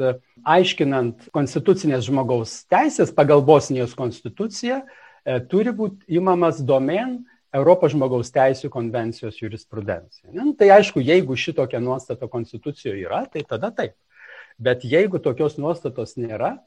aiškinant 0.57 1.31
konstitucinės 1.35 2.05
žmogaus 2.09 2.59
teisės 2.69 3.13
pagal 3.15 3.41
Bosnijos 3.45 3.95
konstituciją, 3.97 4.83
e, 4.83 5.39
turi 5.49 5.73
būti 5.75 6.19
imamas 6.19 6.61
domen 6.61 7.17
Europos 7.55 7.95
žmogaus 7.95 8.29
teisų 8.29 8.69
konvencijos 8.69 9.39
jurisprudencija. 9.41 10.29
Ne? 10.29 10.43
Nu, 10.43 10.53
tai 10.57 10.69
aišku, 10.75 11.01
jeigu 11.01 11.33
šitokia 11.33 11.81
nuostata 11.81 12.29
konstitucijoje 12.29 13.07
yra, 13.07 13.23
tai 13.25 13.41
tada 13.41 13.73
taip. 13.73 13.97
Bet 14.61 14.85
jeigu 14.85 15.17
tokios 15.23 15.57
nuostatos 15.57 16.13
nėra, 16.19 16.59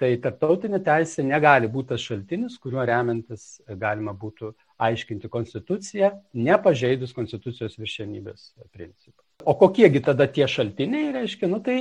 tai 0.00 0.16
tarptautinė 0.18 0.80
teisė 0.82 1.22
negali 1.22 1.70
būti 1.70 1.92
tas 1.92 2.02
šaltinis, 2.02 2.58
kuriuo 2.58 2.82
remiantis 2.88 3.60
galima 3.78 4.16
būtų 4.16 4.50
aiškinti 4.82 5.28
konstituciją, 5.30 6.10
nepažeidus 6.34 7.14
konstitucijos 7.14 7.76
viršenybės 7.78 8.52
principą. 8.74 9.20
O 9.44 9.54
kokiegi 9.58 10.00
tada 10.04 10.26
tie 10.30 10.46
šaltiniai 10.50 11.12
reiškia? 11.14 11.48
Nu, 11.50 11.60
tai 11.62 11.78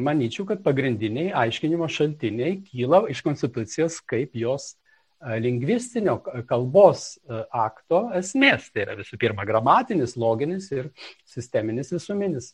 manyčiau, 0.00 0.46
kad 0.48 0.62
pagrindiniai 0.64 1.32
aiškinimo 1.46 1.88
šaltiniai 1.90 2.60
kyla 2.66 3.06
iš 3.12 3.22
konstitucijos 3.26 4.00
kaip 4.08 4.36
jos 4.38 4.74
lingvistinio 5.18 6.18
kalbos 6.48 7.16
akto 7.50 8.04
esmės. 8.18 8.68
Tai 8.72 8.84
yra 8.86 8.96
visų 9.00 9.18
pirma 9.20 9.46
gramatinis, 9.48 10.16
loginis 10.20 10.70
ir 10.74 10.92
sisteminis 11.26 11.92
visuminis. 11.94 12.52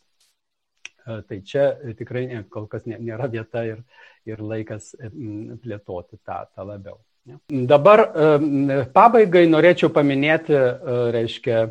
Tai 1.05 1.37
čia 1.45 1.67
tikrai 1.99 2.25
kol 2.49 2.65
kas 2.71 2.87
nėra 2.89 3.29
vieta 3.29 3.61
ir, 3.67 3.83
ir 4.25 4.41
laikas 4.41 4.95
plėtoti 5.61 6.17
tą, 6.25 6.39
tą 6.49 6.65
labiau. 6.65 6.97
Dabar 7.49 8.03
pabaigai 8.93 9.47
norėčiau 9.49 9.89
paminėti, 9.93 10.53
e, 10.53 10.97
reiškia, 11.15 11.63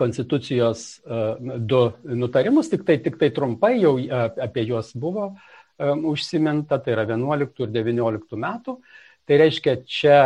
konstitucijos 0.00 0.84
e, 1.04 1.18
du 1.68 1.80
nutarimus, 2.16 2.70
tik 2.72 2.86
tai, 2.88 2.96
tik 3.04 3.18
tai 3.20 3.28
trumpai 3.34 3.74
jau 3.76 3.98
e, 4.00 4.22
apie 4.44 4.64
juos 4.70 4.94
buvo 4.96 5.34
užsiminta, 5.78 6.80
tai 6.82 6.96
yra 6.96 7.04
11 7.06 7.60
ir 7.62 7.74
19 7.76 8.40
metų. 8.40 8.78
Tai 9.28 9.36
reiškia, 9.36 9.74
čia 9.84 10.16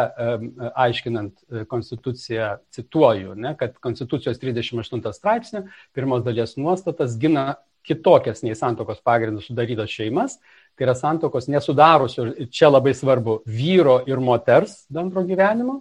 aiškinant 0.79 1.43
konstituciją, 1.69 2.53
cituoju, 2.73 3.35
ne, 3.35 3.51
kad 3.59 3.75
konstitucijos 3.83 4.39
38 4.41 5.13
straipsnė, 5.13 5.65
pirmos 5.93 6.23
dalies 6.25 6.55
nuostatas 6.57 7.19
gina 7.21 7.57
kitokias 7.87 8.43
nei 8.47 8.57
santokos 8.59 9.01
pagrindų 9.05 9.43
sudarytas 9.45 9.91
šeimas, 9.91 10.39
tai 10.77 10.87
yra 10.87 10.95
santokos 10.97 11.49
nesudarusių, 11.53 12.27
čia 12.53 12.71
labai 12.71 12.95
svarbu, 12.97 13.41
vyro 13.47 14.01
ir 14.09 14.23
moters 14.23 14.85
bendro 14.93 15.25
gyvenimo, 15.29 15.81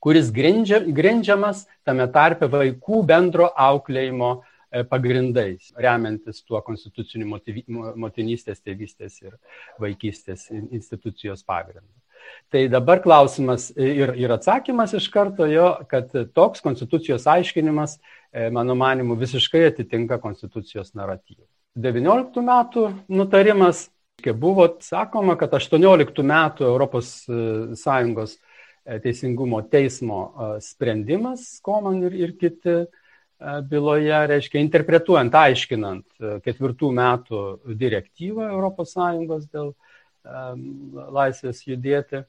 kuris 0.00 0.30
grindžia, 0.34 0.80
grindžiamas 0.84 1.64
tame 1.86 2.06
tarpe 2.14 2.48
vaikų 2.50 3.02
bendro 3.08 3.48
auklėjimo 3.50 4.30
e, 4.38 4.84
pagrindais, 4.86 5.72
remiantis 5.76 6.44
tuo 6.46 6.60
konstituciniu 6.66 7.26
motinystės, 7.98 8.62
tėvystės 8.62 9.18
ir 9.24 9.38
vaikystės 9.82 10.48
institucijos 10.52 11.42
pagrindu. 11.46 11.90
Tai 12.52 12.64
dabar 12.72 13.02
klausimas 13.04 13.68
ir, 13.76 14.14
ir 14.16 14.32
atsakymas 14.32 14.94
iš 14.96 15.10
karto 15.12 15.46
jo, 15.50 15.74
kad 15.90 16.14
toks 16.34 16.64
konstitucijos 16.64 17.26
aiškinimas, 17.28 17.98
e, 18.32 18.48
mano 18.54 18.76
manimu, 18.78 19.18
visiškai 19.20 19.66
atitinka 19.72 20.20
konstitucijos 20.22 20.94
naratyvą. 20.96 21.44
19 21.78 22.42
metų 22.42 22.88
nutarimas, 23.12 23.86
buvo 24.34 24.66
sakoma, 24.82 25.36
kad 25.38 25.52
18 25.54 26.24
metų 26.26 26.66
Europos 26.66 27.10
e, 27.30 27.76
e, 28.84 28.98
teisingumo 29.04 29.60
teismo 29.70 30.22
e, 30.28 30.48
sprendimas, 30.64 31.60
Koman 31.62 32.02
ir, 32.08 32.16
ir 32.26 32.34
kiti 32.40 32.80
byloje, 33.70 34.16
reiškia, 34.26 34.58
interpretuojant, 34.58 35.36
aiškinant 35.38 36.24
ketvirtų 36.42 36.88
metų 36.90 37.42
direktyvą 37.78 38.48
Sąjungos 38.90 39.44
dėl 39.46 39.68
laisvės 41.18 41.62
judėti, 41.66 42.22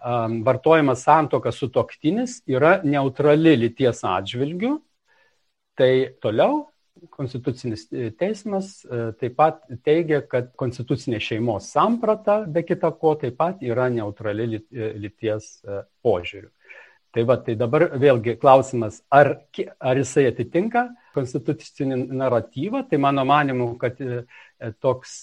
um, 0.00 0.40
vartojimas 0.46 1.04
santoka 1.06 1.52
su 1.52 1.68
toktinis 1.72 2.40
yra 2.46 2.80
neutrali 2.84 3.56
lyties 3.60 4.02
atžvilgių, 4.06 4.72
tai 5.76 5.92
toliau 6.24 6.64
Konstitucinis 7.10 7.86
teismas 8.18 8.80
e, 8.84 9.10
taip 9.20 9.34
pat 9.36 9.58
teigia, 9.84 10.22
kad 10.24 10.48
konstitucinė 10.58 11.18
šeimos 11.20 11.68
samprata, 11.74 12.38
be 12.48 12.62
kita 12.64 12.88
ko, 12.96 13.12
taip 13.20 13.36
pat 13.36 13.60
yra 13.64 13.90
neutrali 13.92 14.46
lyties 14.48 15.50
e, 15.60 15.82
požiūrių. 16.04 16.48
Tai, 17.12 17.24
va, 17.28 17.36
tai 17.44 17.54
dabar 17.56 17.86
vėlgi 18.00 18.36
klausimas, 18.40 19.02
ar, 19.12 19.34
ar 19.80 20.00
jisai 20.00 20.26
atitinka 20.30 20.86
konstitucinį 21.16 22.00
naratyvą, 22.16 22.82
tai 22.88 23.00
mano 23.00 23.24
manimu, 23.28 23.70
kad 23.80 24.00
e, 24.00 24.22
toks 24.80 25.18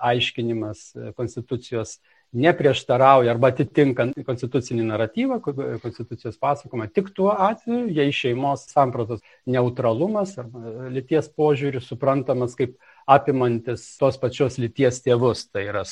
aiškinimas 0.00 0.90
konstitucijos 1.18 1.98
neprieštarauja 2.30 3.32
arba 3.34 3.50
atitinka 3.50 4.06
konstitucinį 4.26 4.84
naratyvą, 4.86 5.40
konstitucijos 5.82 6.38
pasakojimą 6.38 6.86
tik 6.94 7.10
tuo 7.14 7.32
atveju, 7.34 7.88
jei 7.90 8.12
šeimos 8.14 8.68
sampratos 8.70 9.24
neutralumas 9.50 10.36
arba 10.38 10.90
lyties 10.94 11.30
požiūris 11.34 11.88
suprantamas 11.90 12.54
kaip 12.58 12.76
apimantis 13.10 13.88
tos 13.98 14.20
pačios 14.22 14.60
lyties 14.62 15.02
tėvus, 15.02 15.48
tai 15.50 15.66
yra 15.72 15.82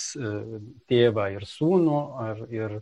tėvą 0.90 1.26
ir 1.34 1.48
sūnų, 1.48 1.98
ar 2.28 2.44
ir 2.54 2.78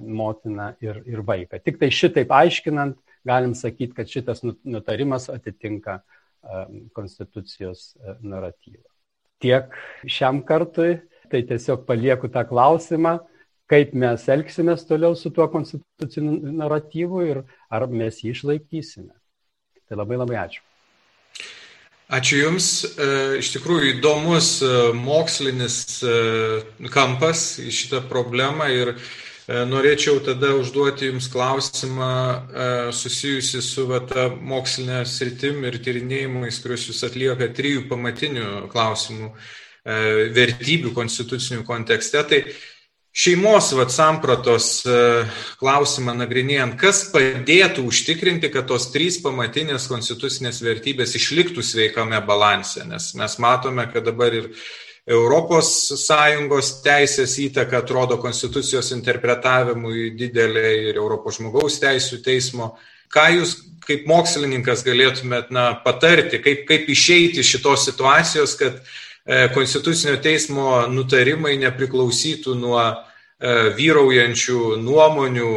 motiną 0.00 0.72
ir, 0.80 1.02
ir 1.10 1.26
vaiką. 1.26 1.58
Tik 1.60 1.82
tai 1.82 1.90
šitaip 1.92 2.30
aiškinant, 2.32 2.96
galim 3.26 3.58
sakyti, 3.58 3.92
kad 3.96 4.08
šitas 4.08 4.44
nutarimas 4.46 5.28
atitinka 5.32 5.98
konstitucijos 6.94 7.94
naratyvą. 8.22 8.93
Tiek 9.42 9.72
šiam 10.06 10.42
kartui, 10.46 10.98
tai 11.30 11.42
tiesiog 11.48 11.86
palieku 11.88 12.30
tą 12.32 12.44
klausimą 12.48 13.18
kaip 13.70 13.94
mes 13.96 14.28
elgsimės 14.28 14.84
toliau 14.88 15.16
su 15.16 15.32
tuo 15.34 15.48
konstituciniu 15.52 16.52
naratyvu 16.60 17.24
ir 17.30 17.42
ar 17.72 17.88
mes 17.88 18.20
jį 18.22 18.34
išlaikysime. 18.34 19.12
Tai 19.88 20.00
labai 20.00 20.20
labai 20.20 20.38
ačiū. 20.44 20.62
Ačiū 22.14 22.40
Jums. 22.42 22.68
E, 22.84 23.06
iš 23.40 23.54
tikrųjų 23.56 23.94
įdomus 23.94 24.58
e, 24.62 24.72
mokslinis 24.98 25.78
e, 26.04 26.16
kampas 26.92 27.46
į 27.64 27.72
šitą 27.72 28.02
problemą 28.10 28.68
ir 28.72 28.92
norėčiau 29.48 30.22
tada 30.24 30.54
užduoti 30.56 31.10
Jums 31.10 31.26
klausimą 31.32 32.12
susijusi 32.96 33.60
su 33.62 33.84
ta 34.08 34.28
mokslinė 34.32 35.02
sritim 35.08 35.64
ir 35.68 35.80
tyrinėjimais, 35.84 36.62
kuriuos 36.64 36.88
Jūs 36.88 37.02
atlieka 37.10 37.50
trijų 37.56 37.84
pamatinių 37.90 38.68
klausimų 38.72 39.34
vertybių 40.38 40.94
konstitucinių 40.96 41.66
kontekste. 41.68 42.22
Tai 42.24 42.40
šeimos 43.14 43.70
vat, 43.78 43.92
sampratos 43.94 44.68
e, 44.86 44.94
klausimą 45.60 46.16
nagrinėjant, 46.18 46.74
kas 46.80 47.04
padėtų 47.14 47.86
užtikrinti, 47.86 48.50
kad 48.52 48.66
tos 48.70 48.88
trys 48.94 49.20
pamatinės 49.22 49.86
konstitucinės 49.90 50.58
vertybės 50.64 51.14
išliktų 51.20 51.62
sveikame 51.62 52.18
balanse, 52.26 52.82
nes 52.90 53.12
mes 53.18 53.38
matome, 53.42 53.86
kad 53.92 54.08
dabar 54.10 54.34
ir 54.34 54.50
ES 55.04 56.70
teisės 56.84 57.36
įtaka 57.44 57.82
atrodo 57.82 58.16
konstitucijos 58.22 58.90
interpretavimui 58.96 60.10
didelė 60.16 60.68
ir 60.90 60.96
Europos 60.96 61.38
žmogaus 61.38 61.80
teisų 61.82 62.22
teismo. 62.24 62.74
Ką 63.12 63.28
jūs 63.36 63.58
kaip 63.84 64.06
mokslininkas 64.08 64.80
galėtumėt 64.86 65.50
na, 65.52 65.74
patarti, 65.84 66.40
kaip, 66.40 66.64
kaip 66.68 66.88
išeiti 66.88 67.44
iš 67.44 67.56
šitos 67.58 67.84
situacijos, 67.90 68.56
kad 68.56 68.80
E, 69.24 69.46
konstitucinio 69.54 70.18
teismo 70.20 70.82
nutarimai 70.92 71.54
nepriklausytų 71.56 72.54
nuo 72.60 72.80
e, 72.84 73.52
vyraujančių 73.78 74.58
nuomonių 74.84 75.52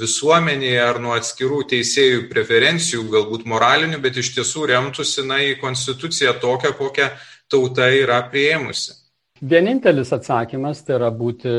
visuomenėje 0.00 0.78
ar 0.80 1.00
nuo 1.04 1.12
atskirų 1.18 1.58
teisėjų 1.74 2.22
preferencijų, 2.30 3.02
galbūt 3.12 3.44
moralinių, 3.52 3.98
bet 4.00 4.16
iš 4.16 4.32
tiesų 4.38 4.64
remtųsi 4.72 5.26
na, 5.28 5.42
į 5.44 5.58
konstituciją 5.60 6.32
tokią, 6.40 6.72
kokią 6.78 7.10
tauta 7.52 7.90
yra 7.92 8.22
prieimusi. 8.32 8.96
Vienintelis 9.42 10.12
atsakymas 10.14 10.84
tai 10.86 10.96
yra 11.00 11.10
būti 11.12 11.50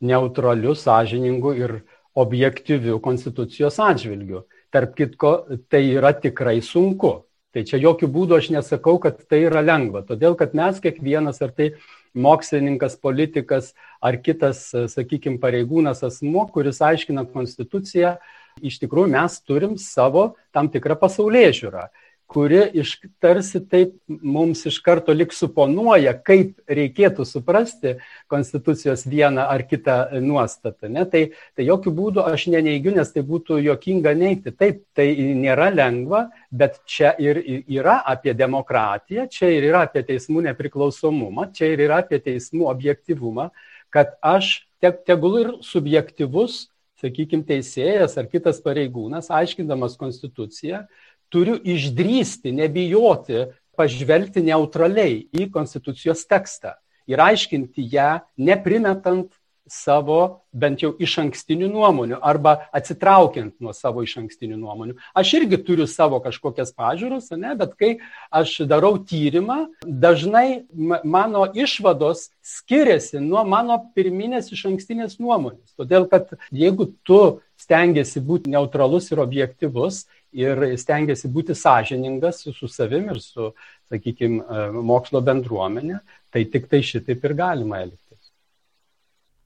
neutraliu, 0.00 0.74
sąžiningu 0.74 1.52
ir 1.58 1.74
objektyviu 2.18 2.98
konstitucijos 3.04 3.78
atžvilgiu. 3.84 4.46
Tarp 4.72 4.94
kitko, 4.96 5.32
tai 5.70 5.84
yra 5.92 6.14
tikrai 6.16 6.58
sunku. 6.64 7.18
Tai 7.54 7.62
čia 7.64 7.78
jokių 7.80 8.08
būdų 8.12 8.36
aš 8.36 8.50
nesakau, 8.52 8.98
kad 9.00 9.22
tai 9.28 9.46
yra 9.46 9.62
lengva, 9.64 10.02
todėl 10.04 10.34
kad 10.36 10.52
mes 10.56 10.80
kiekvienas, 10.84 11.40
ar 11.44 11.54
tai 11.56 11.70
mokslininkas, 12.12 12.98
politikas, 13.00 13.70
ar 14.04 14.18
kitas, 14.20 14.66
sakykime, 14.92 15.40
pareigūnas 15.40 16.04
asmuo, 16.04 16.44
kuris 16.52 16.82
aiškina 16.84 17.24
konstituciją, 17.32 18.18
iš 18.60 18.76
tikrųjų 18.82 19.14
mes 19.14 19.38
turim 19.48 19.78
savo 19.80 20.34
tam 20.52 20.68
tikrą 20.72 20.98
pasaulyje 21.00 21.54
žiūrą 21.62 21.86
kuri 22.28 22.60
iš 22.76 22.92
tarsi 23.22 23.60
taip 23.64 23.94
mums 24.06 24.66
iš 24.68 24.76
karto 24.84 25.14
lik 25.16 25.32
suponuoja, 25.32 26.12
kaip 26.12 26.58
reikėtų 26.68 27.24
suprasti 27.24 27.94
Konstitucijos 28.28 29.06
vieną 29.08 29.46
ar 29.48 29.64
kitą 29.68 29.96
nuostatą. 30.20 30.90
Ne? 30.92 31.06
Tai, 31.08 31.22
tai 31.56 31.66
jokių 31.70 31.94
būdų 31.96 32.26
aš 32.28 32.46
neneigiu, 32.52 32.92
nes 32.98 33.14
tai 33.14 33.24
būtų 33.24 33.62
jokinga 33.64 34.12
neigti. 34.18 34.52
Taip, 34.52 34.84
tai 34.96 35.08
nėra 35.16 35.70
lengva, 35.72 36.26
bet 36.52 36.82
čia 36.84 37.14
ir 37.16 37.40
yra 37.64 38.02
apie 38.04 38.36
demokratiją, 38.36 39.24
čia 39.32 39.52
ir 39.56 39.70
yra 39.72 39.86
apie 39.88 40.04
teismų 40.12 40.44
nepriklausomumą, 40.50 41.48
čia 41.56 41.72
ir 41.72 41.86
yra 41.88 42.02
apie 42.04 42.20
teismų 42.28 42.68
objektivumą, 42.68 43.48
kad 43.88 44.18
aš 44.20 44.68
tegul 44.84 45.40
ir 45.40 45.54
subjektivus, 45.64 46.66
sakykime, 47.00 47.46
teisėjas 47.46 48.18
ar 48.20 48.28
kitas 48.28 48.58
pareigūnas, 48.60 49.30
aiškindamas 49.32 49.96
Konstituciją, 49.96 50.84
turiu 51.32 51.56
išdrysti, 51.62 52.52
nebijoti 52.56 53.46
pažvelgti 53.78 54.42
neutraliai 54.42 55.22
į 55.32 55.48
Konstitucijos 55.54 56.24
tekstą 56.28 56.74
ir 57.08 57.22
aiškinti 57.24 57.86
ją, 57.92 58.18
neprimetant 58.36 59.30
savo 59.68 60.44
bent 60.52 60.80
jau 60.82 60.94
iš 61.00 61.18
ankstinių 61.22 61.68
nuomonių 61.70 62.18
arba 62.24 62.54
atsitraukiant 62.74 63.54
nuo 63.62 63.74
savo 63.76 64.02
iš 64.02 64.16
ankstinių 64.22 64.56
nuomonių. 64.58 64.96
Aš 65.12 65.34
irgi 65.38 65.60
turiu 65.64 65.86
savo 65.90 66.18
kažkokias 66.24 66.72
pažiūros, 66.76 67.28
ne, 67.36 67.52
bet 67.58 67.74
kai 67.78 67.90
aš 68.32 68.54
darau 68.70 68.96
tyrimą, 68.98 69.68
dažnai 69.84 70.64
mano 71.04 71.44
išvados 71.52 72.30
skiriasi 72.40 73.20
nuo 73.20 73.44
mano 73.44 73.78
pirminės 73.94 74.50
iš 74.56 74.64
ankstinės 74.72 75.18
nuomonės. 75.20 75.76
Todėl, 75.76 76.08
kad 76.10 76.32
jeigu 76.48 76.90
tu 77.04 77.20
stengiasi 77.60 78.22
būti 78.24 78.54
neutralus 78.54 79.10
ir 79.12 79.20
objektivus, 79.22 80.06
ir 80.32 80.60
stengiasi 80.80 81.30
būti 81.32 81.56
sąžiningas 81.56 82.42
su, 82.44 82.52
su 82.52 82.68
savim 82.68 83.08
ir 83.12 83.20
su, 83.22 83.52
sakykime, 83.88 84.42
mokslo 84.84 85.22
bendruomenė, 85.24 86.00
tai 86.32 86.44
tik 86.52 86.68
tai 86.68 86.82
šitaip 86.84 87.24
ir 87.24 87.34
galima 87.38 87.82
elgtis. 87.84 88.04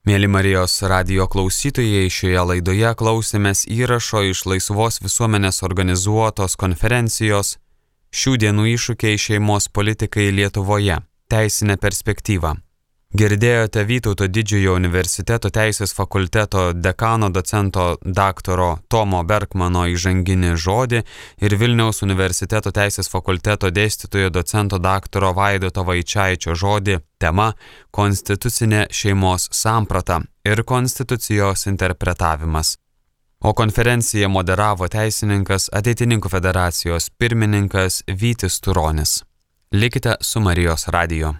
Mėly 0.02 0.26
Marijos 0.26 0.80
radio 0.90 1.28
klausytojai, 1.30 2.08
šioje 2.10 2.42
laidoje 2.48 2.90
klausėmės 2.98 3.68
įrašo 3.70 4.24
iš 4.32 4.46
Laisvos 4.50 4.98
visuomenės 5.04 5.62
organizuotos 5.62 6.58
konferencijos 6.58 7.56
Šių 8.12 8.34
dienų 8.42 8.66
iššūkiai 8.74 9.16
šeimos 9.16 9.70
politikai 9.72 10.26
Lietuvoje- 10.36 10.98
teisinė 11.32 11.78
perspektyva. 11.80 12.50
Girdėjote 13.12 13.82
Vytauto 13.84 14.24
didžiojo 14.24 14.72
universiteto 14.78 15.50
teisės 15.52 15.90
fakulteto 15.92 16.70
dekano 16.72 17.28
docento 17.28 17.98
daktaro 18.00 18.78
Tomo 18.88 19.20
Bergmano 19.28 19.82
įžanginį 19.92 20.54
žodį 20.56 21.02
ir 21.44 21.56
Vilniaus 21.60 22.00
universiteto 22.06 22.72
teisės 22.72 23.12
fakulteto 23.12 23.68
dėstytojo 23.68 24.30
docento 24.32 24.80
daktaro 24.80 25.34
Vaidoto 25.36 25.84
Vaičiaičio 25.84 26.56
žodį 26.56 26.96
tema 27.20 27.50
Konstitucinė 27.90 28.86
šeimos 28.88 29.50
samprata 29.52 30.22
ir 30.48 30.64
konstitucijos 30.64 31.68
interpretavimas. 31.68 32.78
O 33.44 33.52
konferenciją 33.52 34.32
moderavo 34.32 34.88
teisininkas 34.88 35.68
Ateitininkų 35.68 36.32
federacijos 36.32 37.12
pirmininkas 37.20 38.06
Vytis 38.08 38.60
Turonis. 38.64 39.18
Likite 39.72 40.16
su 40.20 40.40
Marijos 40.40 40.88
radiju. 40.88 41.36